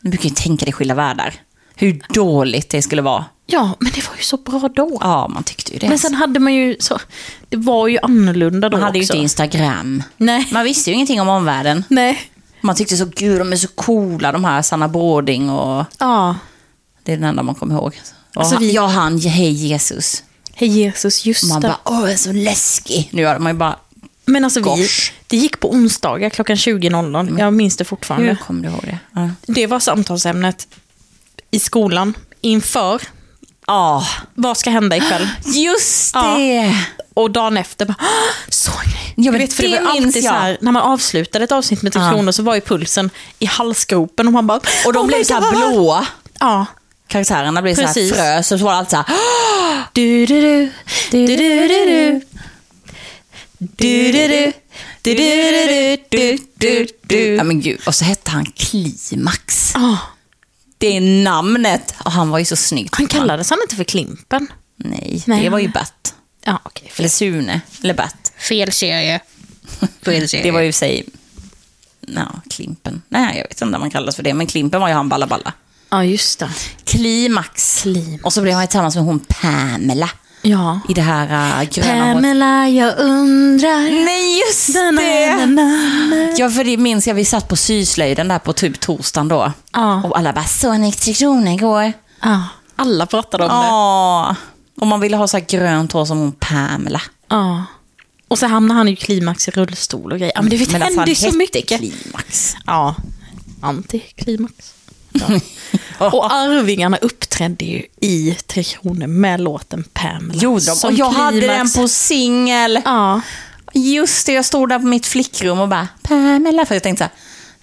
[0.00, 1.34] du brukar ju tänka dig Skilda världar.
[1.74, 3.24] Hur dåligt det skulle vara.
[3.46, 4.98] Ja, men det var ju så bra då.
[5.00, 5.88] Ja, man tyckte ju det.
[5.88, 6.98] Men sen hade man ju så...
[7.48, 9.12] Det var ju annorlunda då man hade ju också.
[9.12, 10.02] inte Instagram.
[10.16, 10.48] Nej.
[10.52, 11.84] Man visste ju ingenting om omvärlden.
[11.88, 12.30] Nej.
[12.60, 16.36] Man tyckte så, gud de är så coola de här, Sanna Bråding och Ja.
[17.02, 18.00] det är den enda man kommer ihåg.
[18.34, 20.22] Och Alltså, han, vi- Ja, han, hej Jesus.
[20.54, 21.68] Hej Jesus, just Man det.
[21.68, 23.08] bara, åh, jag är så läskig.
[23.12, 23.76] Nu gör man ju bara,
[24.24, 25.12] Men alltså vi, Gosh.
[25.26, 27.38] det gick på onsdagar klockan 20.00.
[27.38, 28.28] Jag minns det fortfarande.
[28.28, 28.98] hur kommer du ihåg det?
[29.14, 29.30] Ja.
[29.46, 30.68] Det var samtalsämnet
[31.50, 33.02] i skolan inför
[33.68, 34.02] Ah,
[34.34, 35.28] vad ska hända ikväll.
[35.44, 36.22] just Ja.
[36.38, 36.74] det.
[37.14, 38.92] Och dagen efter bara, "Ah, såg ni?
[39.24, 40.32] Ja, Du men vet, för det det var alltid så jag.
[40.32, 42.10] här, när man avslutade ett avsnitt med Tre Ja.
[42.10, 45.34] Kronor så var ju pulsen i halsgropen och man bara, Och de "Oh blev så
[45.34, 46.06] här God." blåa.
[46.40, 46.66] Ja.
[47.08, 48.12] Karaktärerna blev så här Precis.
[48.14, 49.06] frös och så var det alltid så här,
[49.92, 50.72] Du, du, du,
[51.10, 52.20] du, du, du, du.
[53.58, 54.52] Du, du, du,
[55.02, 57.34] du, du, du, du, du.
[57.34, 59.74] Ja men gud, och så hette han Klimax.
[60.78, 61.94] Det namnet.
[62.04, 62.88] Och han var ju så snygg.
[62.92, 64.48] Han kallades han inte för Klimpen?
[64.76, 65.42] Nej, Nej.
[65.42, 66.14] det var ju Bert.
[66.44, 66.92] Ja, okej.
[66.96, 68.32] Eller Sune, eller Bert.
[68.38, 69.20] Fel serie.
[70.02, 70.42] Fel serie.
[70.42, 71.06] Det var ju i sig,
[72.00, 73.02] ja, Klimpen.
[73.08, 75.26] Nej, jag vet inte om man kallas för det, men Klimpen var ju han Balla
[75.26, 75.52] Balla.
[75.90, 76.50] Ja, just det.
[76.84, 77.82] Klimax.
[77.82, 78.24] Klimax.
[78.24, 80.10] Och så blev han tillsammans med hon Pamela.
[80.46, 80.80] Ja.
[80.88, 82.14] I det här uh, gröna.
[82.14, 84.04] Pamela, jag undrar.
[84.04, 85.46] Nej, just Na, na, det!
[85.46, 86.34] na, na.
[86.36, 89.52] Ja, för det minns jag, vi satt på syslöjden där på typ torsdagen då.
[89.72, 90.02] Ja.
[90.04, 91.92] Och alla bara, ni till kronor igår?
[92.22, 92.42] Ja,
[92.76, 93.54] alla pratade om det.
[93.54, 94.36] Ja.
[94.80, 97.02] Och man ville ha så här grönt hår som hon Pamela.
[97.28, 97.64] Ja.
[98.28, 100.32] Och så hamnar han i klimax i rullstol och grejer.
[100.34, 101.78] Ja, men det vet, Men alltså, händer han ju så hette mycket.
[101.78, 102.56] Klimax.
[102.66, 102.94] Ja,
[103.60, 104.75] antiklimax.
[105.20, 105.40] Ja.
[106.12, 110.40] Och Arvingarna uppträdde ju i Tre Kronor med låten Pamela.
[110.42, 110.86] Gjorde de?
[110.88, 111.72] Och jag hade klimax.
[111.74, 112.80] den på singel.
[112.84, 113.20] Ja,
[113.72, 116.66] Just det, jag stod där på mitt flickrum och bara Pamela.
[116.66, 117.08] För jag tänkte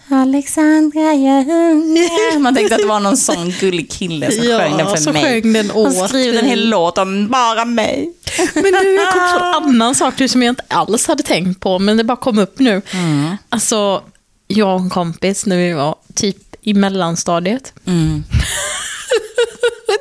[0.07, 2.39] så här, Alexandra, jag undrar.
[2.39, 5.13] Man tänkte att det var någon sån gullig kille som Ja, sjöng den för så
[5.13, 5.23] mig.
[5.23, 8.13] sjöng den Han åt skrev en hel låt om bara mig.
[8.53, 11.59] Men du, jag kom på en annan sak nu som jag inte alls hade tänkt
[11.59, 12.81] på, men det bara kom upp nu.
[12.91, 13.37] Mm.
[13.49, 14.01] Alltså,
[14.47, 17.73] jag och en kompis när vi var typ i mellanstadiet.
[17.85, 18.23] Mm.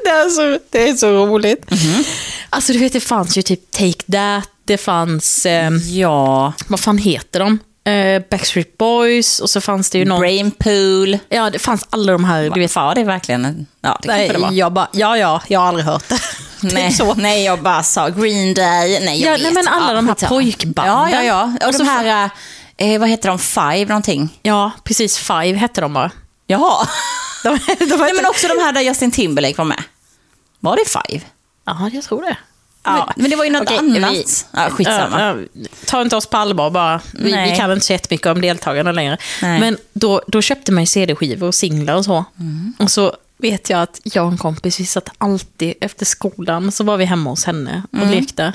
[0.04, 1.70] det, är så, det är så roligt.
[1.70, 2.04] Mhm.
[2.50, 6.98] Alltså du vet, det fanns ju typ Take That, det fanns, eh, Ja, vad fan
[6.98, 7.58] heter de?
[7.84, 10.20] Eh, Backstreet Boys och så fanns det ju någon...
[10.20, 11.18] Brainpool.
[11.28, 12.74] Ja, det fanns alla de här, du vet.
[12.76, 13.66] Var det verkligen en...
[13.80, 14.52] Ja, det Nej, det var.
[14.52, 16.18] jag bara, ja, ja, jag har aldrig hört det.
[16.60, 17.14] Typ Nej, så.
[17.14, 19.00] nej, jag bara sa Green Day.
[19.04, 19.42] Nej, jag Ja, vet.
[19.42, 20.28] nej, men alla de här skitsamma.
[20.40, 20.94] pojkbanden.
[20.94, 21.42] Ja, ja, ja.
[21.60, 22.30] Och, Och de så- här,
[22.76, 24.38] eh, vad heter de, Five någonting?
[24.42, 25.18] Ja, precis.
[25.18, 26.10] Five hette de bara.
[26.46, 26.88] Jaha.
[27.42, 29.82] De, de var Nej, men också de här där Justin Timberlake var med.
[30.60, 31.24] Var det Five?
[31.64, 32.36] Ja, jag tror det.
[32.84, 34.12] Ja, men det var ju något Okej, annat.
[34.12, 35.20] vi- ja, skitsamma.
[35.54, 37.00] Ja, ta inte oss på allvar bara.
[37.14, 39.18] Vi, vi kan inte så jättemycket om deltagarna längre.
[39.42, 39.60] Nej.
[39.60, 42.24] Men då, då köpte man ju CD-skivor och singlar och så.
[42.40, 42.74] Mm.
[42.78, 46.84] Och så vet jag att jag och en kompis, vi satt alltid efter skolan, så
[46.84, 48.10] var vi hemma hos henne och Mm.
[48.10, 48.52] lekte.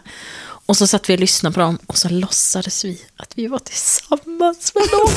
[0.68, 3.59] Och så satt vi och lyssnade på dem och så låtsades vi att vi var
[3.59, 5.09] tillsammans med dem.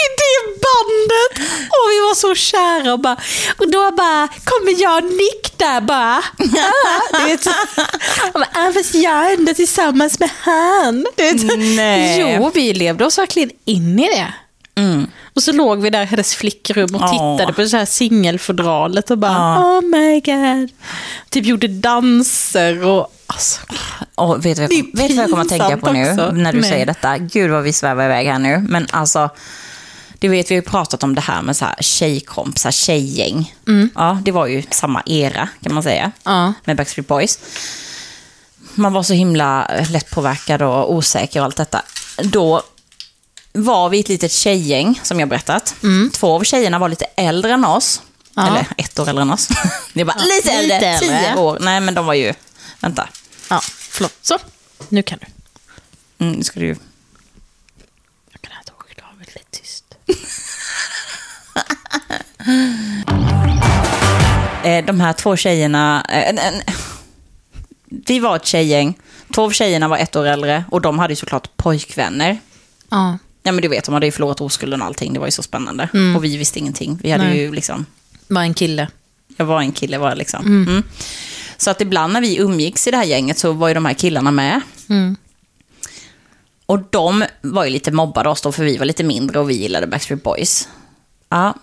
[0.00, 1.32] I det bandet!
[1.68, 3.16] Och vi var så kära och bara,
[3.58, 6.22] och då bara kommer jag och Nick där bara.
[7.14, 11.06] Ah, vet, och bara, ah, fast jag är ändå tillsammans med han.
[11.16, 11.42] Vet.
[11.58, 12.20] Nej.
[12.20, 14.34] Jo, vi levde oss verkligen in i det.
[14.80, 15.06] Mm.
[15.34, 19.18] Och så låg vi där i hennes flickrum och tittade på så här singelfodralet och
[19.18, 19.78] bara Ja.
[19.78, 20.70] oh my god.
[21.30, 23.60] Typ gjorde danser och alltså,
[24.14, 26.30] Och vet du vad jag, vet du vad jag kommer att tänka på nu också.
[26.30, 26.70] när du Nej.
[26.70, 27.18] säger detta?
[27.18, 28.66] Gud vad vi svävar iväg här nu.
[28.68, 29.30] Men alltså,
[30.18, 33.54] du vet vi har ju pratat om det här med så här tjejkompisar, tjejgäng.
[33.94, 36.12] Ja, det var ju samma era kan man säga.
[36.24, 36.52] Ja.
[36.64, 37.38] Med Backstreet Boys.
[38.74, 41.82] Man var så himla lättpåverkad och osäker och allt detta.
[42.22, 42.62] Då
[43.58, 45.74] var vi ett litet tjejgäng, som jag berättat.
[46.12, 48.02] Två av tjejerna var lite äldre än oss.
[48.34, 48.46] Ja.
[48.46, 49.48] Eller ett år äldre än oss.
[49.92, 51.20] Det var lite äldre, lite äldre.
[51.20, 51.58] tio år.
[51.60, 52.34] Nej, men de var ju...
[52.80, 53.08] Vänta.
[53.50, 54.14] ja, förlåt.
[54.22, 54.38] Så,
[54.88, 55.26] nu kan du.
[56.24, 56.76] Mm, nu ska du ju...
[58.32, 58.52] Jag kan
[58.96, 59.84] det var väldigt tyst.
[64.64, 66.04] Eh, de här två tjejerna...
[66.08, 66.34] Eh,
[67.88, 68.98] vi var ett tjejgäng.
[69.34, 72.38] Två av tjejerna var ett år äldre och de hade såklart pojkvänner.
[72.90, 73.18] Ja.
[73.46, 75.12] Ja men du vet, de hade ju förlorat oskulden och allting.
[75.12, 75.88] Det var ju så spännande.
[76.16, 76.98] Och vi visste ingenting.
[77.02, 77.38] Vi hade Nej.
[77.38, 77.86] ju liksom...
[78.28, 78.88] Var en kille.
[79.36, 80.46] Jag var en kille var jag liksom.
[80.46, 80.82] Mm.
[81.56, 83.94] Så att ibland när vi umgicks i det här gänget så var ju de här
[83.94, 84.60] killarna med.
[84.88, 85.16] Mm.
[86.66, 89.54] Och de var ju lite mobbade oss då, för vi var lite mindre och vi
[89.54, 90.68] gillade Backstreet Boys.
[91.28, 91.54] Ja.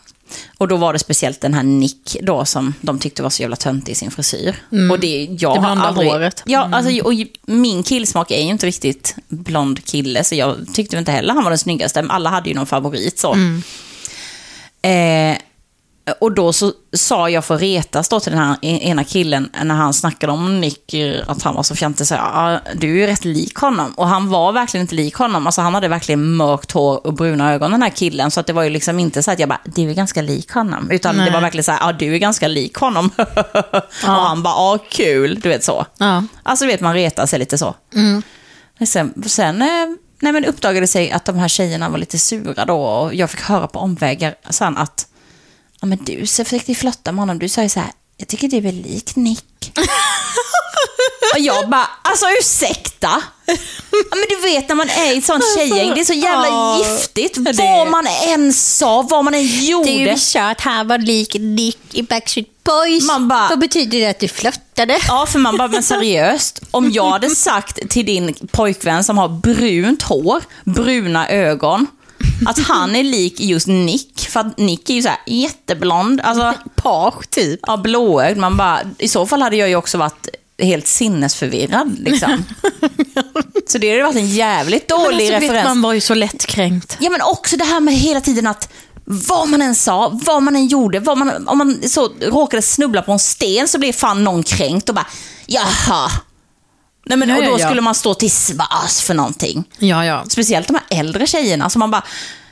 [0.57, 3.55] Och då var det speciellt den här Nick då som de tyckte var så jävla
[3.55, 4.55] töntig i sin frisyr.
[4.91, 6.43] Och det, jag Det blonda aldrig, håret.
[6.45, 7.13] Ja, alltså, och
[7.45, 11.51] min killsmak är ju inte riktigt blond kille, så jag tyckte inte heller han var
[11.51, 12.05] den snyggaste.
[12.09, 13.35] Alla hade ju någon favorit så.
[14.81, 15.37] Eh,
[16.19, 19.93] och då så sa jag för retas då till den här ena killen när han
[19.93, 23.25] snackade om Nick, eh, att han var så fjantig, så "Ja, du är ju rätt
[23.25, 23.93] lik honom.
[23.93, 25.45] Och han var verkligen inte lik honom.
[25.45, 28.31] Alltså han hade verkligen mörkt hår och bruna ögon den här killen.
[28.31, 30.51] Så att det var ju liksom inte så att jag bara, du är ganska lik
[30.51, 30.91] honom.
[30.91, 31.33] Utan det Nej.
[31.33, 33.09] var verkligen så här, ja du är ganska lik honom.
[34.03, 35.85] Och han bara, ja kul, du vet så.
[35.97, 36.23] Ja.
[36.43, 37.75] Alltså du vet man retar sig lite så.
[38.77, 39.67] Men Sen, sen eh,
[40.19, 43.29] nej, men uppdagade det sig att de här tjejerna var lite sura då och jag
[43.29, 45.07] fick höra på omvägar sen att
[45.81, 47.39] ja, men du så försökte flörta med honom.
[47.39, 49.71] Du sa ju så här, jag tycker du är väl lik Nick.
[51.33, 53.21] och jag bara, alltså ursäkta?
[53.91, 56.47] Ja, men du vet när man är i ett sånt tjejgäng, det är så jävla
[56.47, 57.35] Ja, giftigt.
[57.45, 60.17] det- Vad man än sa, vad man än gjorde.
[60.17, 63.03] sa att han var lik Nick i Backstreet Boys.
[63.07, 64.99] Man bara- Vad betyder det att du flörtade?
[65.07, 66.59] Ja, för man bara, men seriöst.
[66.71, 71.87] Om jag hade sagt till din pojkvän som har brunt hår, bruna ögon,
[72.45, 76.53] att han är lik just Nick, för att Nick är ju så här jätteblond, alltså,
[76.75, 77.59] Page typ.
[77.67, 78.37] ja, blåögd.
[78.37, 80.27] Man bara, i så fall hade jag ju också varit
[80.59, 81.99] helt sinnesförvirrad.
[81.99, 82.45] Liksom.
[83.67, 85.65] Så det hade varit en jävligt dålig alltså, vet, referens.
[85.65, 86.97] man var ju så lättkränkt.
[86.99, 88.69] Ja, men också det här med hela tiden att
[89.05, 93.01] vad man än sa, vad man än gjorde, vad man, om man så råkade snubbla
[93.01, 95.07] på en sten så blev fan någon kränkt och bara,
[95.45, 96.11] jaha.
[97.05, 97.67] Nej, men, Ja, och då ja.
[97.67, 99.63] skulle man stå till svars för någonting.
[99.79, 100.25] Ja, ja.
[100.29, 102.03] Speciellt de här äldre tjejerna som man bara,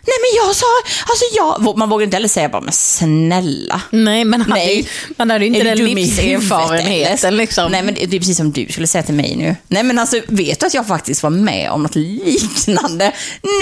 [0.07, 0.65] nej men jag sa,
[1.01, 3.81] alltså jag, man vågar inte heller säga bara, men snälla.
[3.89, 4.89] Nej, men hade Nej.
[5.17, 7.71] man hade ju inte den livserfarenheten liksom.
[7.71, 9.55] Nej men det är precis som du skulle säga till mig nu.
[9.67, 13.11] Nej men alltså vet du att jag faktiskt var med om något liknande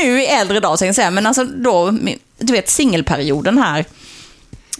[0.01, 1.11] nu i äldre dag, så jag säga.
[1.11, 1.91] Men alltså då,
[2.39, 3.85] du vet singelperioden här.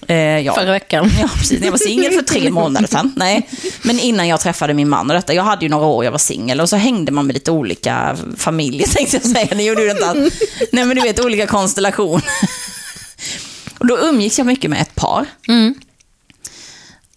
[0.08, 0.54] Eh, ja.
[0.54, 1.12] Förra veckan.
[1.22, 1.62] Ja, precis.
[1.64, 3.14] Jag var singel för tre månader sedan.
[3.16, 3.50] Nej.
[3.82, 5.34] Men innan jag träffade min man och detta.
[5.34, 8.18] Jag hade ju några år jag var singel och så hängde man med lite olika
[8.38, 9.56] familjer tänkte jag säga.
[9.56, 10.34] Det gjorde ju inte alls.
[10.72, 12.24] Nej men du vet olika konstellationer.
[13.80, 15.26] Och då umgicks jag mycket med ett par.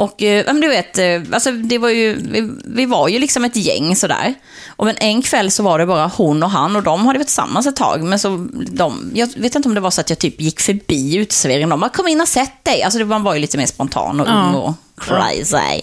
[0.01, 3.45] Och eh, ja, du vet, eh, alltså, det var ju, vi, vi var ju liksom
[3.45, 4.35] ett gäng sådär.
[4.77, 7.27] Och men en kväll så var det bara hon och han och de hade varit
[7.27, 8.03] tillsammans ett tag.
[8.03, 11.17] Men så de, jag vet inte om det var så att jag typ gick förbi
[11.17, 11.69] uteserveringen.
[11.69, 12.83] De bara, kom in och sätt dig.
[12.83, 14.33] Alltså det, man var ju lite mer spontan och Ja.
[14.33, 15.81] ung och crazy.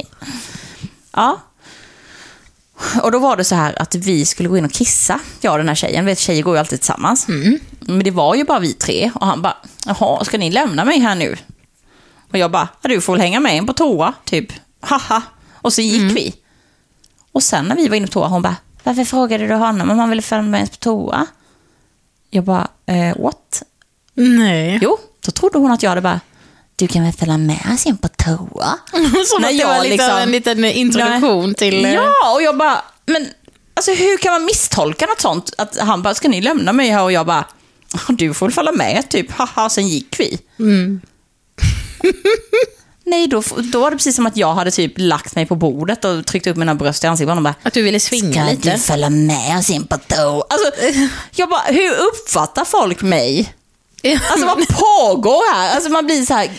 [1.15, 1.39] Ja.
[3.03, 5.57] Och då var det så här att vi skulle gå in och kissa, jag och
[5.57, 6.05] den här tjejen.
[6.05, 7.28] Vet, tjejer går ju alltid tillsammans.
[7.80, 9.11] Men det var ju bara vi tre.
[9.15, 11.36] Och han bara, jaha, ska ni lämna mig här nu?
[12.32, 14.53] Och jag bara, du får väl hänga med in på toa, typ.
[14.82, 15.21] Haha.
[15.53, 16.36] Och så gick vi.
[17.32, 19.99] Och sen när vi var inne på toa, hon bara, varför frågade du honom om
[19.99, 21.25] han ville följa med på toa?
[22.30, 23.63] Jag bara, eh, what?
[24.13, 24.80] Nej.
[24.82, 26.19] Jo, då trodde hon att jag hade bara,
[26.75, 28.38] du kan väl följa med oss in på toa?
[29.28, 31.53] Som att det var lite liksom- en liten introduktion Nej.
[31.55, 31.86] till...
[31.86, 33.28] eh, Ja, och jag bara, men
[33.73, 35.53] alltså hur kan man misstolka något sånt?
[35.57, 37.03] Att han bara, ska ni lämna mig här?
[37.03, 37.45] Och jag bara,
[38.09, 40.39] du får väl falla med, typ, haha, sen gick vi.
[43.06, 43.43] Nej, då,
[43.74, 46.48] då var det precis som att jag hade typ lagt mig på bordet och tryckt
[46.48, 48.72] upp mina bröst i ansiktet på honom och bara, Att du ville svinga Ska lite.
[48.72, 50.43] du följa med oss in på toa?
[50.50, 50.72] Alltså,
[51.36, 53.54] jag bara, hur uppfattar folk mig?
[54.32, 55.76] Alltså vad pågår här?
[55.76, 56.52] Alltså man blir så här,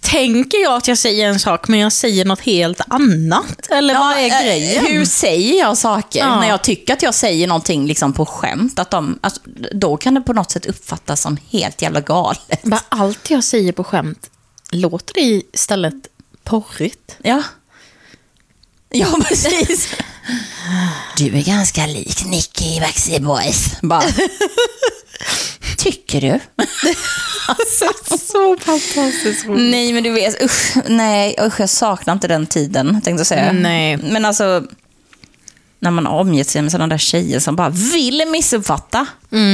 [0.00, 3.66] Tänker jag att jag säger en sak men jag säger något helt annat?
[3.70, 4.86] Eller vad är eh, grejen?
[4.86, 6.20] Hur säger jag saker?
[6.20, 6.40] Ja.
[6.40, 9.40] När jag tycker att jag säger någonting liksom på skämt, att de, alltså,
[9.72, 12.62] då kan det på något sätt uppfattas som helt jävla galet.
[12.62, 14.30] Bara allt jag säger på skämt,
[14.72, 15.94] låter det istället
[16.44, 17.16] porrigt?
[17.22, 17.42] Ja.
[18.90, 19.88] Ja, precis.
[21.16, 23.80] Du är ganska lik Nicky i Backstreet Boys.
[23.82, 24.02] Bara.
[25.78, 26.40] Tycker du?
[28.18, 29.70] Så fantastiskt roligt.
[29.70, 33.52] Nej, men du vet, usch, nej, usch, jag saknar inte den tiden, tänkte jag säga.
[33.52, 33.96] Nej.
[33.96, 34.64] Men alltså,
[35.78, 39.06] när man har omgett sig med sådana där tjejer som bara vill missuppfatta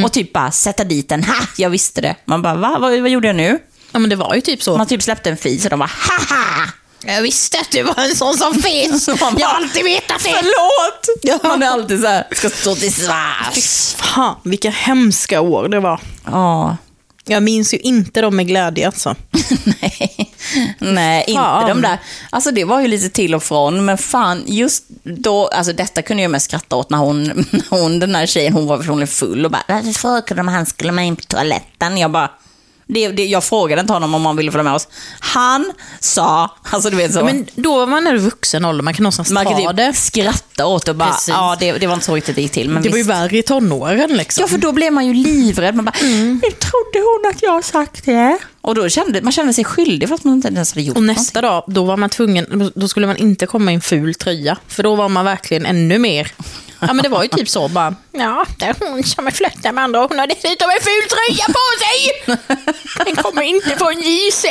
[0.04, 2.16] och typ bara sätta dit en, ha, jag visste det.
[2.24, 3.58] Man bara, va, vad, vad gjorde jag nu?
[3.92, 4.76] Ja men det var ju typ så.
[4.76, 6.68] Man typ släppte en fis och de bara, haha!
[7.04, 9.08] Jag visste att du var en sån som finns.
[9.08, 10.30] Jag har alltid vetat det.
[10.42, 11.42] Förlåt!
[11.42, 13.94] Man är alltid så här, ska stå till Fy svars.
[13.94, 16.00] Fan, vilka hemska år det var.
[16.24, 16.76] Ja,
[17.24, 19.14] Jag minns ju inte dem med glädje alltså.
[19.64, 20.32] nej.
[20.78, 21.68] Nej, inte Fan.
[21.68, 21.98] de där.
[22.30, 26.22] Alltså det var ju lite till och från, men fan, just då, alltså detta kunde
[26.22, 29.44] jag mest skratta åt när hon, när hon den här tjejen, hon var personligen full
[29.44, 31.98] och bara, varför frågade de om han skulle med in på toaletten?
[31.98, 32.30] Jag bara,
[32.88, 34.88] det, det, jag frågade inte honom om han ville följa med oss.
[35.20, 37.24] Han sa, alltså du vet så.
[37.24, 39.92] Men då var man i vuxen ålder, man kan någonstans man kan ta typ det.
[39.92, 41.28] skratta åt det och bara, Precis.
[41.28, 42.70] ja det, det var inte så riktigt det gick till.
[42.70, 43.10] Men Det var ju visst.
[43.10, 44.42] värre i tonåren liksom.
[44.42, 45.74] Ja, för då blev man ju livrädd.
[45.74, 48.38] Man bara, nu trodde hon att jag sagt det.
[48.68, 51.02] Och då kände man kände sig skyldig för att man inte ens hade gjort Och
[51.02, 54.56] nästa dag, då var man tvungen, då skulle man inte komma i en ful tröja.
[54.68, 56.32] För då var man verkligen ännu mer...
[56.80, 59.72] Ja men det var ju typ så bara, ja det är hon som är flörtar
[59.72, 62.36] med andra, hon har dessutom en ful tröja på sig!
[63.04, 64.44] Den kommer inte från JC!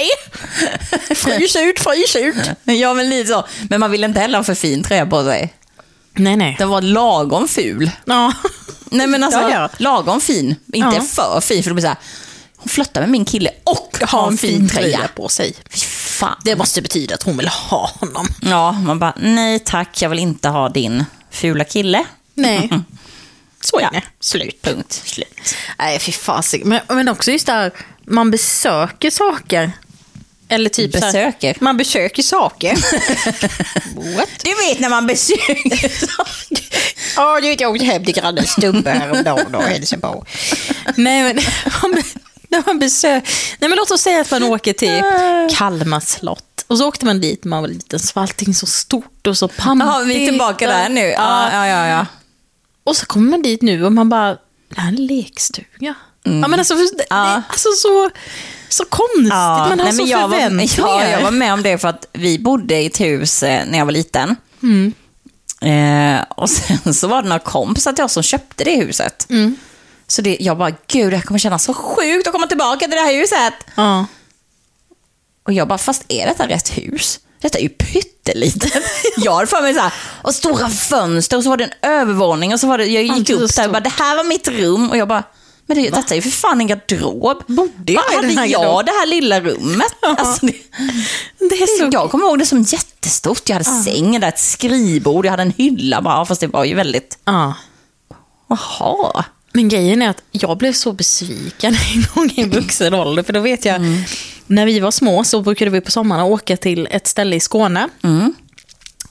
[1.21, 2.35] Frys ut, frys ut!
[2.63, 3.45] Ja, men lite så.
[3.69, 5.53] Men man ville inte heller ha för fin tröja på sig.
[6.13, 6.55] Nej nej.
[6.59, 7.91] Den var lagom ful.
[8.05, 8.33] Ja.
[8.91, 9.69] Nej, men alltså Ja, ja.
[9.77, 10.55] lagom fin.
[10.73, 11.01] Inte Ja.
[11.01, 11.97] för fin, för då blir det så här,
[12.57, 14.99] hon flörtar med min kille och har en fin tröja.
[15.15, 15.53] på sig.
[15.69, 16.35] Fy fan.
[16.45, 18.27] Det måste betyda att hon vill ha honom.
[18.41, 22.05] Ja, man bara, nej tack, jag vill inte ha din fula kille.
[22.33, 22.69] Nej.
[23.61, 23.89] Så är Ja.
[23.93, 24.01] det.
[24.19, 24.61] Slut.
[24.61, 25.55] Punkt, slut.
[25.79, 26.69] Nej, fy fasiken.
[26.69, 27.71] Men, men också just där,
[28.05, 29.71] man besöker saker.
[30.49, 31.57] Eller typ så här- Besöker?
[31.59, 32.73] man besöker saker.
[34.15, 34.29] What?
[34.43, 35.91] Du vet när man besöker
[37.15, 40.25] Ja, du vet jag åkte hem till grannens stubbe häromdagen och hälsade på.
[40.95, 41.43] Nej, men
[42.57, 43.29] när man besöker...
[43.59, 45.03] Nej, men låt oss säga att man åker till
[45.57, 46.43] Kalmar slott.
[46.67, 49.37] Och så åkte man dit när man var liten, så var allting så stort och
[49.37, 49.89] så pampigt.
[49.93, 51.01] Ja, vi är tillbaka där nu.
[51.01, 51.87] Ja, ja, ja.
[51.87, 52.05] ja.
[52.83, 54.29] Och så kommer man dit nu och man bara,
[54.69, 55.95] det här är en lekstuga.
[56.23, 57.41] Ja, men alltså, det, Ja.
[57.49, 58.09] alltså så,
[58.69, 60.73] så konstigt, man har nej, så jag var, förväntningar.
[60.77, 63.77] ja, jag var med om det för att vi bodde i ett hus eh, när
[63.77, 64.35] jag var liten.
[65.61, 69.27] Eh, och sen så var det några kompisar till oss som köpte det huset.
[70.07, 73.01] Så det, jag bara, gud jag kommer känna så sjukt att komma tillbaka till det
[73.01, 73.53] här huset.
[73.75, 74.05] Ja.
[75.45, 77.19] Och jag bara, fast är detta rätt hus?
[77.41, 78.83] Detta är ju pyttelitet.
[79.17, 82.53] jag hade för mig så här, och stora fönster och så var det en övervåning
[82.53, 84.89] och så var det, jag gick upp där och bara, det här var mitt rum.
[84.89, 85.23] Och jag bara,
[85.65, 87.43] men det, detta är ju för fan en garderob.
[87.47, 88.85] Bodde jag hade här jag garderoben?
[88.85, 89.93] det här lilla rummet?
[90.01, 90.53] Alltså, det,
[91.39, 91.89] Det är så...
[91.91, 93.49] jag kommer ihåg det som jättestort.
[93.49, 96.75] Jag hade sängen där, ett skrivbord, jag hade en hylla bara, fast det var ju
[96.75, 97.53] väldigt, Ja.
[98.47, 99.25] jaha.
[99.57, 103.23] Men grejen är att jag blev så besviken en gång i vuxen ålder.
[103.23, 103.81] För då vet jag,
[104.47, 107.89] när vi var små så brukade vi på sommaren åka till ett ställe i Skåne.
[108.03, 108.33] Mm.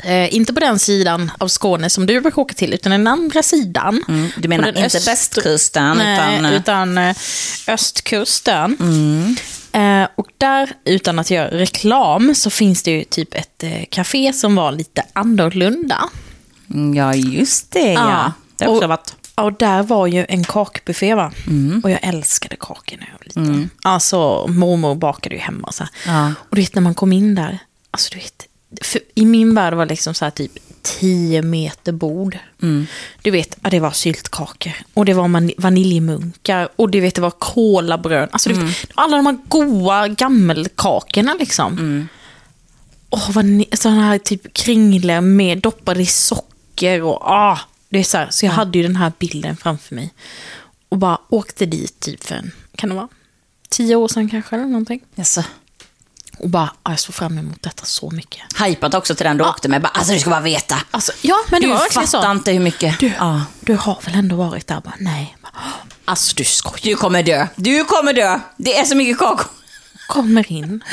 [0.05, 3.42] Eh, inte på den sidan av Skåne som du brukar åka till, utan den andra
[3.42, 4.05] sidan.
[4.09, 6.44] Mm, du menar inte öst- västkusten, Nej, utan...
[6.44, 7.16] eh, utan eh,
[7.68, 8.76] östkusten.
[8.80, 9.36] Mm.
[9.72, 14.32] Eh, och där, utan att göra reklam, så finns det ju typ ett eh, café
[14.32, 15.99] som var lite annorlunda.
[16.94, 18.32] Ja, just det ja.
[18.59, 19.15] Det har också och, varit.
[19.35, 21.33] och där var ju en kakbuffé va?
[21.47, 21.81] Mm.
[21.85, 23.71] Och jag älskade kakor när jag var liten.
[23.83, 25.85] Alltså mormor bakade ju hemma och så.
[26.07, 26.33] Ja.
[26.39, 27.59] Och du vet när man kom in där,
[27.91, 28.47] alltså du vet,
[29.15, 30.53] i min värld var det liksom så här typ
[30.83, 32.39] 10 meter bord.
[32.63, 32.87] Mm.
[33.23, 37.31] Du vet, ja, det var syltkakor och det var vaniljmunkar och du vet, det var
[37.31, 38.29] kolabröd.
[38.33, 38.67] Alltså, Mm.
[38.67, 41.73] vet, alla de här goa gammelkakorna liksom.
[41.73, 42.09] Mm.
[43.11, 43.21] Och
[43.79, 47.59] sådana här typ kringlor med doppade i socker och ah,
[47.97, 48.30] det är så här.
[48.30, 50.14] Så jag hade ju den här bilden framför mig.
[50.88, 53.09] Och bara åkte dit typ för en, kan det vara,
[53.68, 55.01] tio år sedan kanske eller någonting.
[55.14, 55.44] Jaså.
[56.38, 58.42] Och bara, jag såg fram emot detta så mycket.
[58.62, 59.82] Hypat också till den du åkte med.
[59.82, 60.76] Bara, alltså du ska bara veta.
[60.90, 62.32] Alltså, ja, men det Du var verkligen fattar så.
[62.32, 62.99] inte hur mycket.
[63.01, 63.42] Du, Ja.
[63.61, 64.80] du har väl ändå varit där?
[64.80, 65.36] Bara, nej.
[66.05, 66.80] Alltså du skojar.
[66.82, 67.47] Du kommer dö.
[67.57, 68.40] Du kommer dö.
[68.57, 69.47] Det är så mycket kakor.
[70.09, 70.84] Kommer in.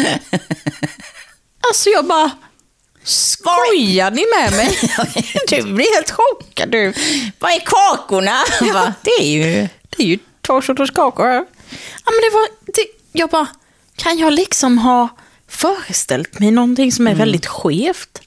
[1.69, 2.31] Alltså jag bara,
[3.03, 4.79] skojar ni med mig?
[5.49, 6.93] Du blir helt chockad du.
[7.39, 8.43] Vad är kakorna?
[8.73, 8.93] Va?
[9.01, 9.67] Det är ju...
[9.89, 11.27] Det är ju två sorters kakor.
[12.05, 13.47] Ja, men det var, det, jag bara,
[13.95, 15.07] kan jag liksom ha
[15.47, 18.21] föreställt mig någonting som är väldigt skevt?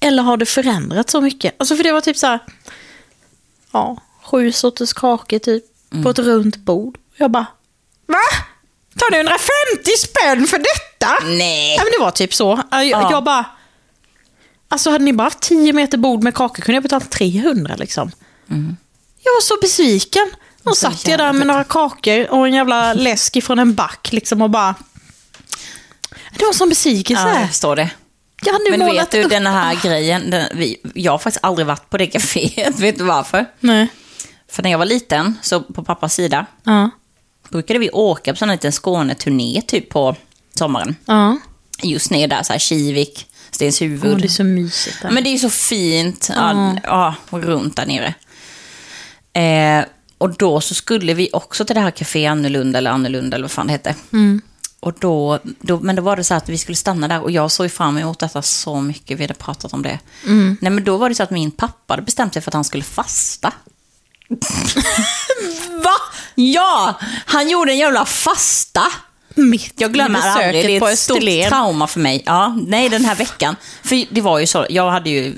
[0.00, 1.54] Eller har det förändrats så mycket?
[1.58, 2.38] Alltså för det var typ så här,
[3.72, 5.64] ja, sju sorters kakor typ,
[6.02, 6.98] på ett runt bord.
[7.16, 7.46] Jag bara,
[8.06, 8.18] va?
[8.98, 9.40] Tar du 150
[9.98, 11.12] spänn för detta?
[11.24, 11.74] Nej.
[11.76, 12.62] Ja, men det var typ så.
[12.70, 13.08] Jag, Ja.
[13.10, 13.44] jag bara,
[14.68, 18.10] alltså hade ni bara haft 10 meter bord med kakor kunde jag betalt 300 liksom.
[19.24, 20.30] Jag var så besviken.
[20.64, 24.42] Och satt jag där med några kakor och en jävla läsk ifrån en back liksom
[24.42, 24.74] och bara...
[26.38, 27.22] Det var som besvikelse.
[27.28, 27.90] Ja, jag förstår det.
[28.44, 31.66] jag hade Men vet du upp- den här grejen, den, vi, jag har faktiskt aldrig
[31.66, 32.70] varit på det kaféet.
[32.80, 33.46] Vet du varför?
[33.60, 33.88] Nej.
[34.50, 36.90] För när jag var liten, så på pappas sida, Ja.
[37.48, 40.16] brukade vi åka på sån här liten Skåneturné typ på
[40.54, 40.96] sommaren.
[41.06, 41.38] Ja.
[41.82, 44.12] Just ner där, så här Kivik, Stenshuvud.
[44.12, 45.10] Åh, det är så mysigt där.
[45.10, 48.14] Men det är så fint, ja, ja, och runt där nere.
[49.32, 49.84] Eh,
[50.18, 53.50] och då så skulle vi också till det här Café Annorlunda, eller Annorlunda, eller vad
[53.50, 53.94] fan det hette.
[54.80, 57.50] Och då, då, men då var det så att vi skulle stanna där och jag
[57.50, 59.98] såg fram emot detta så mycket, vi hade pratat om det.
[60.60, 62.64] Nej men då var det så att min pappa hade bestämt sig för att han
[62.64, 63.52] skulle fasta.
[65.84, 65.94] Va?
[66.34, 66.94] Ja!
[67.26, 68.82] Han gjorde en jävla fasta.
[69.36, 72.22] Mitt Jag glömmer aldrig, det är ett stort trauma för mig.
[72.26, 73.56] Ja, nej, den här veckan.
[73.82, 75.34] För det var ju så, jag hade ju,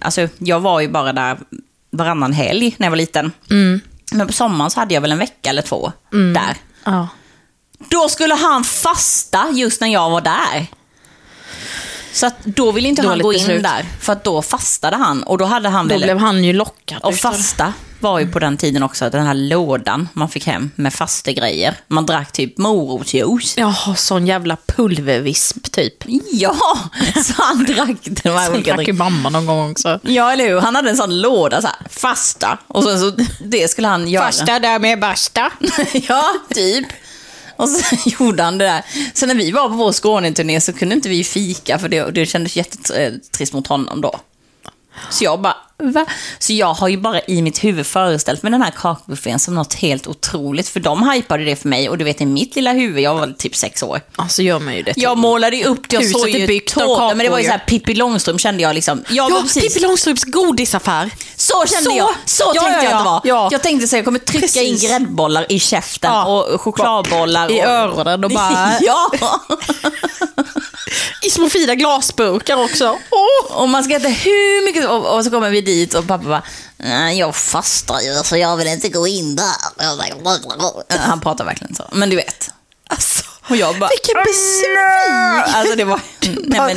[0.00, 1.38] alltså jag var ju bara där
[1.90, 3.32] varannan helg när jag var liten.
[3.50, 3.80] Mm.
[4.12, 6.56] Men på sommaren så hade jag väl en vecka eller två där.
[6.84, 7.08] Ja.
[7.88, 10.66] Då skulle han fasta just när jag var där.
[12.12, 13.62] Så att då ville inte han Dåligt gå in beslut.
[13.62, 15.22] där, för att då fastade han.
[15.22, 16.02] Och då hade han Då väl...
[16.02, 16.98] blev han ju lockad.
[17.02, 20.94] Och fasta var ju på den tiden också den här lådan man fick hem med
[20.94, 21.74] fastegrejer.
[21.88, 23.54] Man drack typ morotsjuice.
[23.56, 25.94] Jaha, sån jävla pulvervisp typ.
[26.32, 26.56] Ja,
[27.24, 30.00] så han drack de här olika drack ju mamma någon gång också.
[30.02, 30.60] Ja, eller hur?
[30.60, 32.58] Han hade en sån låda så här, fasta.
[32.66, 33.12] Och så, så
[33.44, 34.58] det skulle han göra.
[34.58, 35.50] där med basta.
[35.92, 36.86] ja, typ.
[37.62, 38.84] Och så gjorde han det där.
[39.14, 42.26] Så när vi var på vår Skåneturné så kunde inte vi fika för det, det
[42.26, 44.20] kändes jättetrist mot honom då.
[45.10, 45.56] Så jag bara,
[45.90, 46.06] va?
[46.38, 49.74] Så jag har ju bara i mitt huvud föreställt mig den här kakbuffén som något
[49.74, 50.68] helt otroligt.
[50.68, 53.26] För de hypade det för mig och du vet i mitt lilla huvud, jag var
[53.38, 54.00] typ sex år.
[54.16, 54.92] Alltså gör man ju det.
[54.96, 57.58] Jag målade ju upp det, jag såg ju tårta, men det var ju så här
[57.66, 59.04] Pippi Långstrump kände jag liksom.
[59.10, 61.10] Jag Ja, precis, Pippi Långstrumps godisaffär.
[61.36, 61.96] så kände Så.
[61.96, 63.20] jag, så Ja, tänkte ja, jag att det var.
[63.24, 63.48] ja.
[63.52, 64.82] Jag tänkte så jag kommer trycka Precis.
[64.82, 66.24] in gräddbollar i käften Ja.
[66.52, 67.50] och chokladbollar.
[67.50, 67.64] I och...
[67.66, 68.72] öronen och bara...
[68.80, 69.10] ja!
[71.22, 72.98] I små fina glasburkar också.
[73.10, 73.56] Åh!
[73.56, 76.42] Och man ska äta hur mycket och, och så kommer vi dit och pappa bara,
[76.76, 80.98] "Nej, jag fastar ju så jag vill inte gå in där.
[80.98, 82.50] Han pratar verkligen så, men du vet.
[82.88, 85.58] Alltså, Och jag bara, vilken besvikelse.
[85.58, 86.00] Alltså det var,
[86.46, 86.74] nej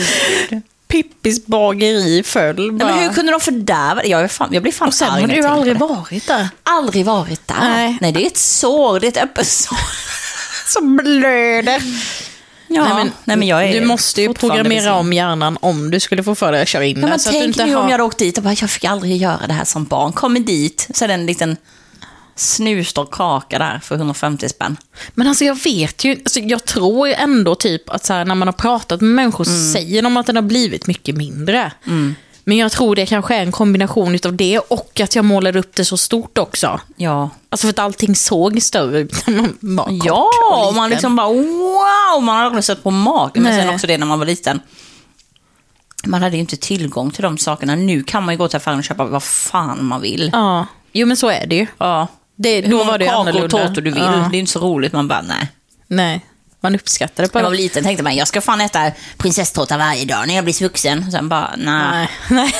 [0.50, 2.56] men, Pippis bageri föll.
[2.56, 2.92] Nej, Bara.
[2.96, 4.08] men hur kunde de fördärva det?
[4.08, 6.50] Jag, är fan, jag blir fan och sen har du aldrig varit där.
[6.64, 7.56] Aldrig varit där.
[7.62, 7.98] Nej.
[8.02, 8.12] Nej.
[8.12, 9.78] det är ett sår, det är ett öppet sår.
[10.74, 11.82] Som blöder.
[12.68, 16.00] Ja, nej, men, nej, men jag är du måste ju programmera om hjärnan om du
[16.00, 17.76] skulle få för dig att köra in Ja, men så att du tänk inte nu
[17.76, 19.86] om har- jag hade åkt dit och bara, jag fick aldrig göra det här som
[19.86, 20.14] barn.
[20.14, 21.58] Kommer dit, så är det en liten
[22.36, 24.78] snustorr kaka där för 150 spänn.
[25.14, 28.48] Men alltså jag vet ju, alltså jag tror ändå typ att så här, när man
[28.48, 29.58] har pratat med människor Mm.
[29.60, 31.72] så säger de att den har blivit mycket mindre.
[32.48, 35.76] Men jag tror det kanske är en kombination av det och att jag målade upp
[35.76, 36.80] det så stort också.
[36.96, 37.30] Ja.
[37.50, 40.90] Alltså för att allting såg större ut när man var kort Ja, och och man
[40.90, 43.44] liksom bara wow, man har aldrig sett på magen.
[43.44, 44.62] Men sen också det när man var liten.
[46.06, 47.76] Man hade ju inte tillgång till de sakerna.
[47.76, 50.30] Nu kan man ju gå till affären och köpa vad fan man vill.
[50.34, 51.68] Ja, jo men så är det ju.
[51.78, 52.08] Ja.
[52.36, 53.68] Det, då var det ju kakor och annorlunda.
[53.68, 54.04] tårtor du vill.
[54.04, 54.28] Ja.
[54.32, 54.94] Det är inte så roligt.
[54.94, 55.52] Man bara, nej.
[55.88, 56.26] Nej,
[56.66, 57.50] man uppskattar det När bara.
[57.50, 61.12] var liten tänkte man, jag ska fan äta prinsesstårta varje dag när jag blir vuxen.
[61.12, 62.10] Sen bara, nej.
[62.30, 62.54] Nej,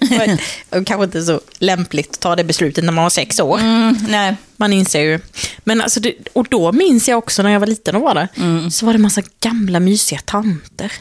[0.00, 0.40] nej.
[0.70, 3.58] Kanske inte så lämpligt att ta det beslutet när man var sex år.
[3.58, 4.36] Mm, nej.
[4.56, 5.20] Man inser ju.
[5.58, 8.28] Men alltså, det, och då minns jag också när jag var liten och var där,
[8.36, 8.70] Mm.
[8.70, 10.92] så var det massa gamla mysiga tanter.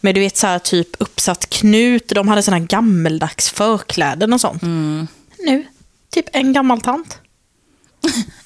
[0.00, 4.40] Men du vet så här typ uppsatt knut, de hade såna här gammeldags förkläden och
[4.40, 4.62] sånt.
[4.62, 5.06] Mm.
[5.38, 5.66] Nu,
[6.14, 7.18] typ en gammal tant.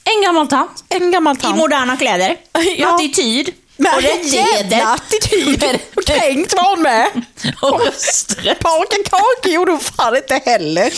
[0.05, 0.85] En gammal tant.
[0.89, 1.57] En gammal I tant.
[1.57, 2.37] moderna kläder.
[2.77, 2.95] Ja.
[2.95, 3.55] Attityd.
[3.77, 4.77] Men och rättigheter.
[4.77, 5.65] jävla attityd!
[5.97, 7.09] Och tänkt var hon med.
[7.63, 8.59] och rösträtt.
[8.61, 10.93] Baka kakor gjorde hon fan inte heller.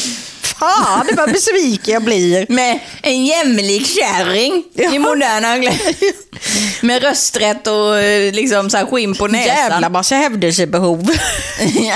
[0.62, 2.46] Fan vad besviken jag blir.
[2.48, 4.94] Med en jämlik kärring Ja.
[4.94, 6.12] i moderna kläder.
[6.86, 9.46] Med rösträtt och eh, liksom så här skinn på näsan.
[9.56, 11.10] Jävla massa hävdelsebehov.
[11.74, 11.94] Ja.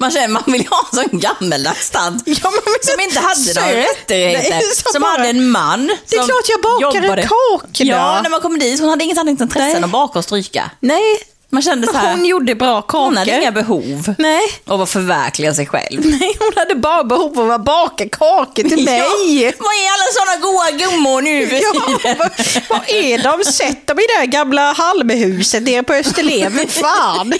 [0.00, 2.22] Man känner man vill ha en sån gammeldags tant.
[2.26, 2.50] Ja,
[2.82, 4.92] som inte hade några rättigheter.
[4.92, 5.86] Som bara- hade en man.
[5.86, 7.22] Det är klart jag jobbade.
[7.22, 7.84] kaka då.
[7.84, 8.80] Ja, när man kom dit.
[8.80, 10.70] Hon hade inget annat intresse än att baka och stryka.
[10.80, 11.02] Nej,
[11.54, 12.10] Man kände så här.
[12.10, 13.04] hon gjorde bra kakor.
[13.04, 14.40] hon hade inga behov Nej.
[14.66, 16.00] av att förverkliga sig själv.
[16.04, 18.98] Nej, hon hade bara behov av att baka kakor till mig.
[19.44, 22.16] Ja, vad är alla såna goa gummor nu för Ja, tiden?
[22.18, 22.30] vad,
[22.68, 23.44] vad är de?
[23.44, 26.68] Sätt dem i det där gamla halmhuset nere på Österlen.
[26.68, 27.32] Fan.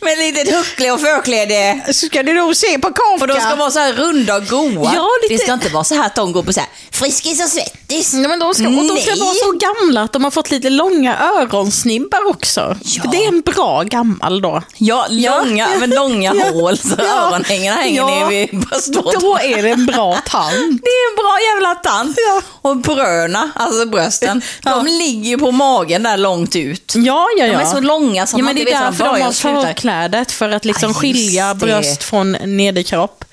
[0.00, 1.80] Med litet huckle och förkläde.
[1.86, 3.18] Så ska du nog se på kaka.
[3.18, 4.92] För de ska vara så här runda och goa.
[4.94, 7.42] Ja, lite- Det ska inte vara så här att de går på så här Friskis
[7.44, 8.14] och Svettis.
[8.14, 9.20] Ja, men de ska, och de ska Nej.
[9.20, 12.76] vara så gamla att de har fått lite långa öronsnibbar också.
[12.84, 13.02] Ja.
[13.02, 14.62] För det är en bra gammal då.
[14.76, 16.44] Ja, långa, men långa Ja.
[16.52, 17.04] hål så Ja.
[17.04, 18.06] öronhängarna hänger Ja.
[18.06, 19.20] ner vid bröstvårtan.
[19.22, 20.52] Då är det en bra tant.
[20.82, 22.16] Det är en bra jävla tant.
[22.28, 22.42] Ja.
[22.70, 26.92] Och bröna, alltså brösten, de ligger ju på magen där långt ut.
[26.96, 27.60] Ja, ja, De ja.
[27.60, 29.63] är så långa som ja, man inte vet var de de börjar och slutar.
[29.66, 31.66] Förklädet, för att liksom Ja, just skilja det.
[31.66, 33.24] bröst från nederkropp.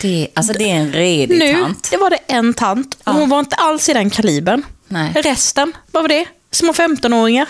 [0.00, 1.90] Det, alltså det är en redig Nu, tant.
[1.90, 2.96] det var det en tant.
[3.04, 4.62] och Hon var inte alls i den kalibern.
[4.88, 5.12] Nej.
[5.14, 6.24] Resten, vad var det?
[6.52, 7.46] Små 15-åringar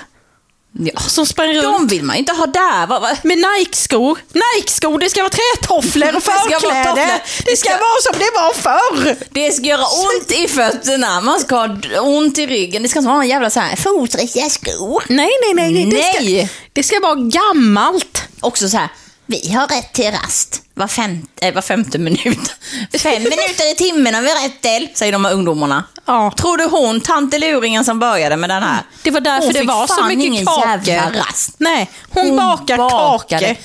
[0.81, 1.01] Ja.
[1.01, 1.63] som sprang runt.
[1.65, 2.87] De vill man inte ha där.
[2.87, 3.17] Vad, vad?
[3.25, 4.19] Med Nike-skor.
[4.33, 6.95] Nike-skor, det ska vara trätofflor och förkläde.
[6.95, 7.21] Det
[7.51, 9.17] Det ska- vara som det var förr.
[9.31, 12.83] Det ska göra ont i fötterna, man ska ha ont i ryggen.
[12.83, 15.03] Det ska inte vara några jävla så här foträckiga skor.
[15.09, 15.73] Nej, nej, nej.
[15.73, 15.85] nej.
[15.91, 16.51] Det, ska, Nej.
[16.73, 18.23] det ska vara gammalt.
[18.41, 18.89] Också så här,
[19.27, 22.55] vi har rätt till rast var, fem, äh, var femte minut.
[23.03, 25.85] Fem minuter i timmen har vi rätt till, säger de här ungdomarna.
[26.05, 26.33] Ja.
[26.37, 28.83] Tror du hon, tanteluringen som började med den här?
[29.03, 31.25] Det var därför hon det var så mycket kakor.
[31.59, 33.63] Nej, hon, bakar bakade kakor.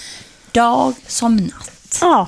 [0.52, 1.98] Dag som natt.
[2.02, 2.28] Ja,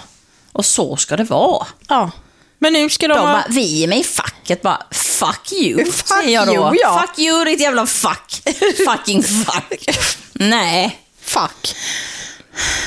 [0.52, 1.68] Och så ska det vara.
[1.88, 2.12] ja.
[2.60, 3.34] Men nu ska de, De ha...
[3.34, 6.54] bara, vi är med i facket bara, fuck you, Fuck säger jag då.
[6.54, 7.06] you, ja.
[7.08, 8.42] Fuck you, ditt jävla fuck.
[8.88, 9.98] Fucking fuck.
[10.34, 11.00] Nej.
[11.22, 11.76] Fuck.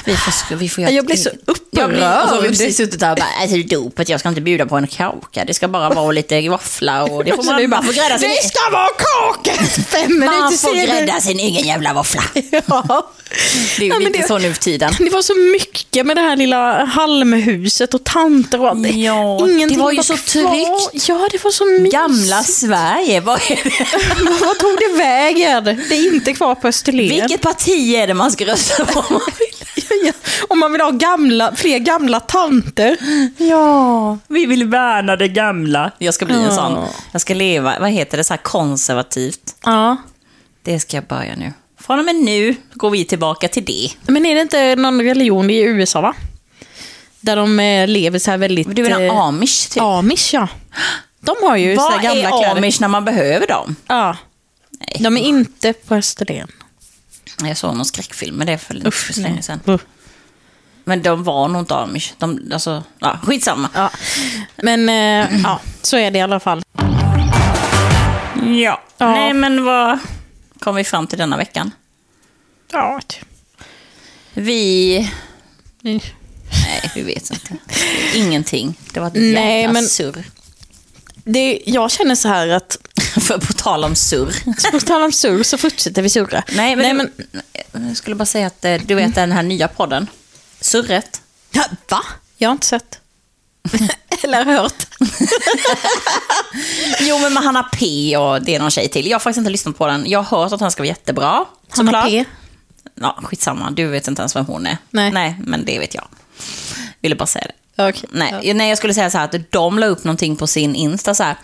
[0.05, 1.31] Vi får, vi får göra Jag blir så
[1.71, 2.49] Jag blir, och så har vi upprörd.
[2.51, 5.45] precis suttit där och bara, alltså dopet, jag ska inte bjuda på en kaka.
[5.45, 8.49] Det ska bara vara lite våffla och det får man, man får grädda sin, Det
[8.49, 9.53] ska vara kaka!
[9.89, 10.87] Fem man minuter får senare.
[10.87, 12.23] grädda sin egen jävla våffla.
[12.67, 13.11] Ja.
[13.79, 14.93] Det är ju Ja, lite det- så nu för tiden.
[14.99, 18.87] Det var så mycket med det här lilla halmhuset och tanter och allt.
[18.95, 20.23] Ja, Ingenting det var ju så kvar.
[20.91, 21.09] tryggt.
[21.09, 21.93] Ja, det var så mysigt.
[21.93, 24.41] Gamla Sverige, vad är det?
[24.47, 25.65] Vad tog det vägen?
[25.89, 27.09] Det är inte kvar på Österlen.
[27.09, 29.21] Vilket parti är det man ska rösta på?
[29.89, 30.13] Om man vill?
[30.39, 32.97] Ja, Om man vill ha gamla, fler gamla tanter.
[33.37, 35.91] Ja, vi vill värna det gamla.
[35.99, 36.51] Jag ska bli en Ja.
[36.51, 36.85] sån.
[37.13, 39.57] Jag ska leva, vad heter det, så här konservativt.
[39.65, 39.97] Ja.
[40.63, 41.53] Det ska jag börja nu.
[41.81, 43.91] Från och med nu går vi tillbaka till det.
[44.07, 46.15] Men är det inte någon religion i USA, va?
[47.21, 48.77] Där de eh, lever så här väldigt...
[48.77, 49.83] Du menar eh, amish typ?
[49.83, 50.49] Amish, ja.
[51.21, 52.57] De har ju så här Vad gamla är kläder.
[52.57, 53.77] amish när man behöver dem?
[53.87, 54.17] Ja.
[54.81, 54.97] Nej.
[55.01, 56.49] De är inte på Österlen.
[57.45, 59.79] Jag såg någon skräckfilm, men det är för, länge sedan.
[60.85, 62.13] Men de var nog inte amish.
[62.19, 63.69] De, alltså, ja, skitsamma.
[63.75, 63.91] Ja.
[64.57, 66.63] Men eh, ja, så är det i alla fall.
[68.63, 68.83] Ja.
[68.99, 69.99] Nej, men vad
[70.59, 71.71] kom vi fram till denna veckan?
[72.73, 73.01] Ja.
[74.35, 74.97] Vi...
[75.85, 76.01] Mm.
[76.67, 77.57] Nej, vi vet inte.
[78.15, 78.79] Ingenting.
[78.93, 80.25] Det var ett Nej, jävla men- surr.
[81.25, 82.79] Det, jag känner så här att,
[83.29, 84.71] För på tal om surr.
[84.71, 86.45] på tal om surr så fortsätter vi surra.
[86.53, 89.69] Nej, men, Nej, du, jag skulle bara säga att eh, du vet den här nya
[89.69, 90.07] podden,
[90.61, 91.23] Surret.
[91.51, 92.01] Ja, va?
[92.37, 93.01] Jag har inte sett.
[94.23, 94.87] Eller hört.
[97.01, 99.07] Jo, men med Hanna P och det är någon tjej till.
[99.07, 100.11] Jag har faktiskt inte lyssnat på den.
[100.11, 101.27] Jag har hört att den ska vara jättebra.
[101.29, 102.07] Hanna såklart.
[102.07, 102.25] P.
[102.95, 103.71] Ja, skitsamma.
[103.71, 104.77] Du vet inte ens vem hon är.
[104.91, 105.13] Nej.
[105.13, 106.09] Nej, men det vet jag.
[107.01, 107.89] Ville bara säga det.
[107.89, 108.09] Okej.
[108.13, 111.15] Nej, nej, jag skulle säga så här att de la upp någonting på sin Insta
[111.15, 111.37] så här.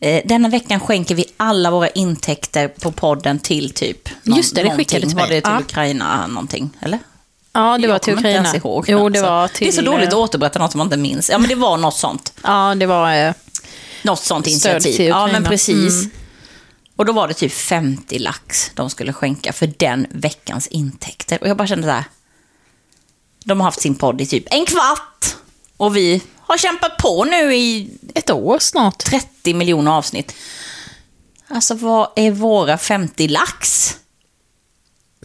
[0.00, 4.76] Eh, denna veckan skänker vi alla våra intäkter på podden till typ Just det, det
[4.76, 5.30] skickade till Var mig.
[5.30, 5.60] det till Ja.
[5.60, 6.98] Ukraina någonting, eller?
[7.52, 8.48] Ja, det var Jag till kommer inte Ukraina.
[8.48, 8.84] ens ihåg.
[8.88, 9.66] Jo, det var till...
[9.66, 11.30] Det är så dåligt att återberätta något som man inte minns.
[11.30, 12.32] Ja, men det var något sånt.
[12.42, 13.14] Ja, det var...
[13.26, 13.32] eh,
[14.02, 15.00] Något sånt initiativ.
[15.00, 15.48] Ja, men Ukraina.
[15.48, 15.98] precis.
[15.98, 16.10] Mm.
[16.96, 21.38] Och då var det typ 50 lax de skulle skänka för den veckans intäkter.
[21.40, 22.04] Och jag bara kände så här.
[23.44, 25.36] De har haft sin podd i typ en kvart.
[25.78, 28.98] Och vi har kämpat på nu i Ett år snart.
[28.98, 30.34] 30 miljoner avsnitt.
[31.48, 33.94] Alltså vad är våra 50 lax?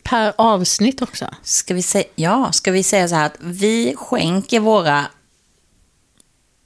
[0.04, 1.28] Per avsnitt också.
[1.44, 5.06] Ska vi säga, ja, ska vi säga så här att vi skänker våra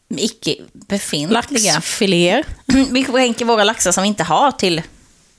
[0.09, 1.73] icke befintliga...
[1.73, 2.45] Laxfiléer.
[2.91, 4.81] Vi skänker våra laxar som vi inte har till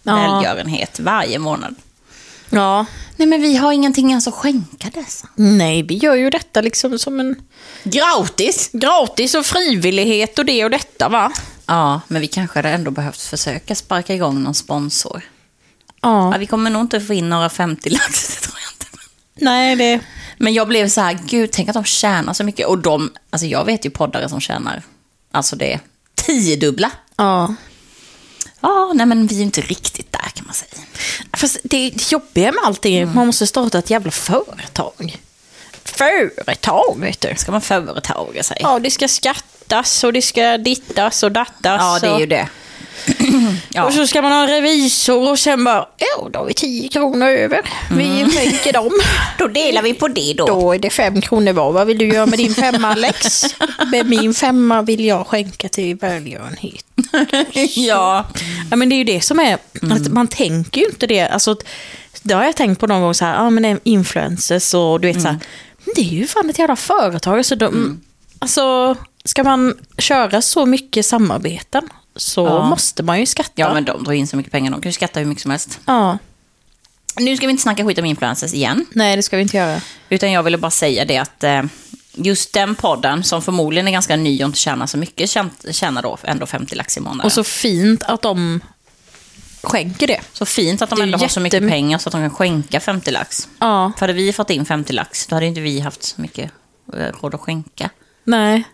[0.02, 0.14] Ja.
[0.16, 1.74] välgörenhet varje månad.
[2.50, 2.86] Ja.
[3.16, 5.28] Nej, men vi har ingenting ens att skänka dessa.
[5.34, 7.36] Nej, vi gör ju detta liksom som en
[7.82, 8.70] Gratis!
[8.72, 11.32] gratis och frivillighet och det och detta va?
[11.66, 15.22] Ja, men vi kanske hade ändå behövt försöka sparka igång någon sponsor.
[16.02, 16.32] Ja.
[16.32, 18.86] Ja, vi kommer nog inte få in några 50 lax, det tror jag inte.
[19.34, 20.00] Nej, det...
[20.38, 22.66] Men jag blev så här, gud, tänk att de tjänar så mycket.
[22.66, 24.82] Och de, alltså jag vet ju poddare som tjänar,
[25.32, 25.80] alltså det är
[26.14, 26.90] tiodubbla.
[27.16, 27.54] Ja.
[28.60, 30.82] Ja, nej men vi är inte riktigt där kan man säga.
[31.36, 35.18] Fast det jobbiga med allting är att man måste starta ett jävla företag.
[35.84, 37.34] Företag, vet du.
[37.36, 38.56] Ska man företaga sig?
[38.60, 41.80] Ja, det ska skattas och det ska dittas och dattas.
[41.80, 42.48] Ja, det är ju och, det.
[43.68, 43.84] ja.
[43.84, 46.88] och så ska man ha en revisor och sen bara, ja, då har vi 10
[46.88, 47.60] kronor över.
[47.90, 48.92] Vi skänker dem.
[49.38, 50.46] Då delar vi på det då.
[50.46, 51.72] Då är det fem kronor var.
[51.72, 53.44] Vad vill du göra med din femma, Alex?
[53.92, 56.84] Med min femma vill jag skänka till välgörenhet.
[57.76, 58.26] ja.
[58.70, 59.58] Ja, men det är ju det som är,
[59.92, 61.28] att man tänker ju inte det.
[61.28, 61.56] Alltså,
[62.22, 65.00] det har jag tänkt på någon gång så här, ja men det är influencers och
[65.00, 65.38] du vet så här,
[65.84, 67.38] men det är ju fan ett jävla företag.
[67.38, 68.00] Alltså, de,
[68.38, 71.88] alltså, ska man köra så mycket samarbeten
[72.18, 72.68] så Ja.
[72.68, 73.52] måste man ju skatta.
[73.54, 74.70] ja, men de drar in så mycket pengar.
[74.70, 75.80] De kan ju skatta hur mycket som helst.
[75.86, 76.18] Ja.
[77.20, 78.86] Nu ska vi inte snacka skit om influencers igen.
[78.92, 79.80] Nej, det ska vi inte göra.
[80.08, 81.62] Utan jag ville bara säga det att eh,
[82.12, 86.02] just den podden, som förmodligen är ganska ny och inte tjänar så mycket, tjän- tjänar
[86.02, 87.24] då ändå 50 lax i månaden.
[87.26, 88.60] Och så fint att de
[89.62, 90.20] skänker det.
[90.32, 93.10] Så fint att de ändå har så mycket pengar så att de kan skänka 50
[93.10, 93.48] lax.
[93.58, 96.50] Ja, För hade vi fått in 50 lax, då hade inte vi haft så mycket
[96.96, 97.90] eh, råd att skänka.
[98.24, 98.64] nej.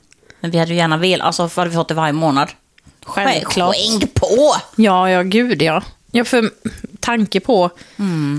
[0.40, 2.48] Men vi hade ju gärna velat, alltså hade vi fått det varje månad.
[3.04, 3.76] Självklart.
[3.76, 4.54] Skänk på!
[4.76, 5.82] Ja, ja, gud ja.
[6.10, 6.50] Ja, för
[7.00, 7.70] tanke på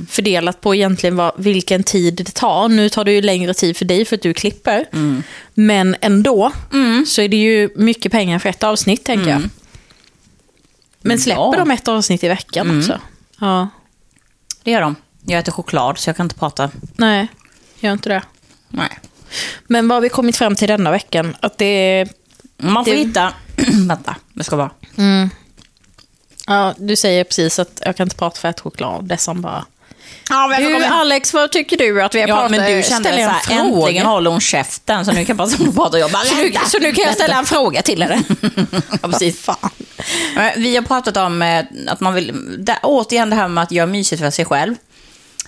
[0.09, 2.68] fördelat på egentligen vad, vilken tid det tar.
[2.70, 4.86] Nu tar det ju längre tid för dig för att du klipper.
[5.53, 6.51] Men ändå
[7.07, 9.41] så är det ju mycket pengar för ett avsnitt, tänker jag.
[11.01, 11.53] Men släpper Ja.
[11.57, 12.99] de ett avsnitt i veckan också?
[13.39, 13.70] Ja.
[14.63, 14.95] Det gör de.
[15.26, 16.70] Jag äter choklad så jag kan inte prata.
[16.95, 17.28] Nej,
[17.80, 18.22] gör inte det.
[18.70, 18.99] Nej.
[19.68, 21.36] Men vad har vi kommit fram till denna veckan?
[21.39, 22.05] Att det.
[22.57, 23.34] Man får Det- hitta...
[23.88, 24.70] Vänta, jag ska bara...
[26.47, 29.06] Ja, du säger precis att jag kan inte prata för att choklad.
[29.06, 29.66] Det som bara...
[30.30, 32.51] Ja, men Du, Alex, vad tycker du att vi har Ja, pratat?
[32.51, 33.16] men du kände så
[33.51, 36.24] här, äntligen håller hon käften så nu kan passa på att prata och jag bara
[36.24, 38.24] Så nu, så nu kan jag ställa en fråga till henne.
[39.01, 39.41] Ja, precis.
[39.41, 39.70] Fan.
[40.56, 42.34] Vi har pratat om eh, att man vill,
[42.66, 44.76] där, återigen det här med att göra mysigt för sig själv.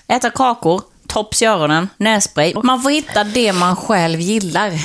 [0.07, 2.53] Äta kakor, tops i öronen, nässpray.
[2.63, 4.79] Man får hitta det man själv gillar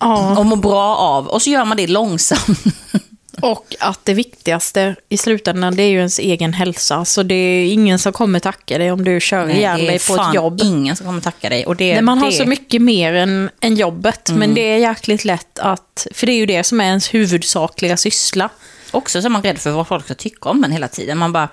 [0.00, 1.26] Ja, och mår bra av.
[1.26, 2.58] Och så gör man det långsamt.
[3.40, 7.04] och att det viktigaste i slutändan det är ju ens egen hälsa.
[7.04, 9.98] Så det är ingen som kommer tacka dig om du kör ihjäl det är dig
[10.08, 10.60] på ett jobb.
[10.64, 11.66] ingen som kommer tacka dig.
[11.66, 14.30] Och det, När man har det, så mycket mer än, än jobbet.
[14.34, 16.06] Men det är jäkligt lätt att...
[16.14, 18.48] För det är ju det som är ens huvudsakliga syssla.
[18.90, 21.18] Också så är man rädd för vad folk ska tycka om en hela tiden.
[21.18, 21.48] Man bara...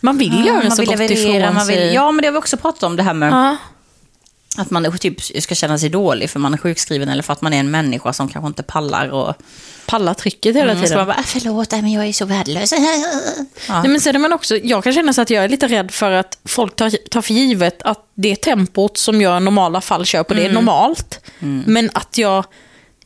[0.00, 1.94] Man vill göra Ah, man så vill gott leverera, ifrån man vill, sig.
[1.94, 3.32] Ja, men det har vi också pratat om det här med...
[3.32, 3.56] Ja.
[4.58, 7.52] Att man typ ska känna sig dålig för man är sjukskriven eller för att man
[7.52, 9.08] är en människa som kanske inte pallar.
[9.08, 9.34] Och,
[9.86, 10.98] Palla trycket hela mm, så tiden.
[10.98, 12.72] man bara, "Ah, förlåt, men jag är så värdelös.
[12.72, 13.80] Ja.
[13.82, 15.90] Nej, men sen är man också, jag kan känna så att jag är lite rädd
[15.90, 20.04] för att folk tar, tar för givet att det tempot som jag i normala fall
[20.04, 21.20] kör på, det är normalt.
[21.66, 22.44] Men att jag,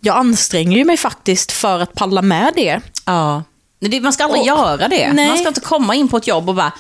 [0.01, 2.81] jag anstränger mig faktiskt för att palla med det.
[3.07, 3.43] ja.
[3.91, 5.13] Det- Man ska aldrig Och- göra det.
[5.13, 5.29] Nej.
[5.29, 6.73] Man ska inte komma in på ett jobb och bara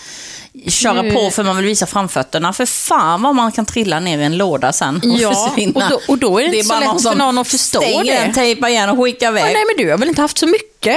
[0.69, 2.53] köra Nu- på för man vill visa framfötterna.
[2.53, 5.73] För fan vad man kan trilla ner i en låda sen och Ja, försvinna.
[5.85, 8.03] och då- och då är det inte så lätt för som någon att förstå det.
[8.13, 9.45] den, tejpar igen och skickar Ja, iväg.
[9.55, 10.97] nej, men du har väl inte haft så mycket?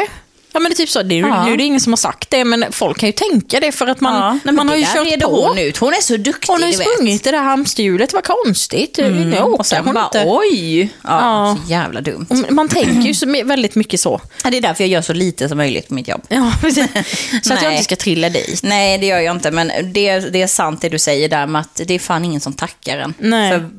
[0.57, 1.03] Ja, men det är typ så.
[1.03, 1.45] Det är, Ja.
[1.45, 3.87] Nu är det ingen som har sagt det, men folk kan ju tänka det för
[3.87, 5.47] att man, ja, men man har ju kört på.
[5.47, 5.77] hon ut.
[5.77, 8.99] Hon är så duktig, Hon har ju sprungit det där hamsterhjulet, vad konstigt.
[8.99, 9.29] Mm.
[9.29, 10.23] Nu Och sen hon bara, inte.
[10.27, 10.81] oj!
[10.81, 11.57] Ja, Ja.
[11.65, 12.25] Så jävla dumt.
[12.29, 14.21] Och Man tänker ju så, väldigt mycket så.
[14.43, 16.21] Ja, Det är därför jag gör så lite som möjligt på mitt jobb.
[16.27, 16.51] Ja,
[17.43, 18.59] så att jag inte ska trilla dit.
[18.63, 19.51] Nej, det gör jag inte.
[19.51, 22.41] Men det, det är sant det du säger där med att det är fan ingen
[22.41, 23.13] som tackar en.
[23.17, 23.51] Nej.
[23.51, 23.69] För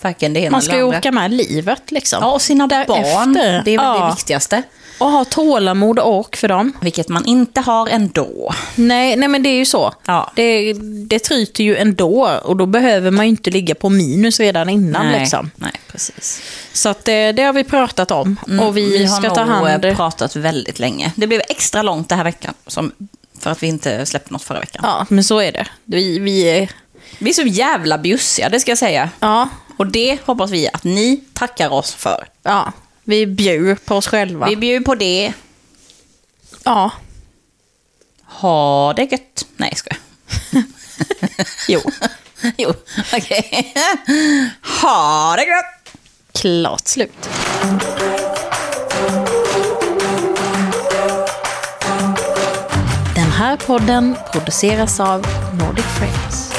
[0.00, 2.18] varken det ena Man ska ju eller åka med livet liksom.
[2.22, 2.94] Ja, och sina Därefter.
[3.14, 3.32] barn.
[3.64, 4.62] Det är väl det viktigaste.
[4.98, 6.72] Och ha tålamod ork för dem.
[6.80, 8.54] Vilket man inte har ändå.
[8.74, 9.94] Nej, nej men det är ju så.
[10.06, 10.32] Ja.
[10.36, 10.72] Det,
[11.06, 15.06] det tryter ju ändå och då behöver man ju inte ligga på minus redan innan.
[15.06, 15.50] Nej, Liksom.
[15.56, 16.42] nej precis.
[16.72, 19.42] Så att det, det har vi pratat om och vi, Mm, har ska nog ta
[19.44, 21.12] hand eh, pratat väldigt länge.
[21.16, 22.54] Det blev extra långt den här veckan.
[22.66, 22.92] Som,
[23.38, 24.80] för att vi inte släppte något förra veckan.
[24.84, 25.66] Ja, men så är det.
[25.84, 26.70] Vi, vi är...
[27.18, 29.10] Vi är så jävla bjussiga, det ska jag säga.
[29.20, 32.24] Ja, Och det hoppas vi att ni tackar oss för.
[32.42, 32.72] ja,
[33.04, 34.46] vi bjuder på oss själva.
[34.46, 35.32] Vi bjuder på det.
[36.64, 36.90] Ja,
[38.24, 39.46] Ha det gött.
[39.56, 39.98] Nej, jag skojar.
[41.68, 41.80] jo,
[42.56, 42.74] Jo,
[43.12, 43.74] okej.
[44.82, 45.96] Ha det gött.
[46.40, 47.28] klart slut.
[53.14, 55.26] Den här podden produceras av
[55.58, 56.49] Nordic Frames.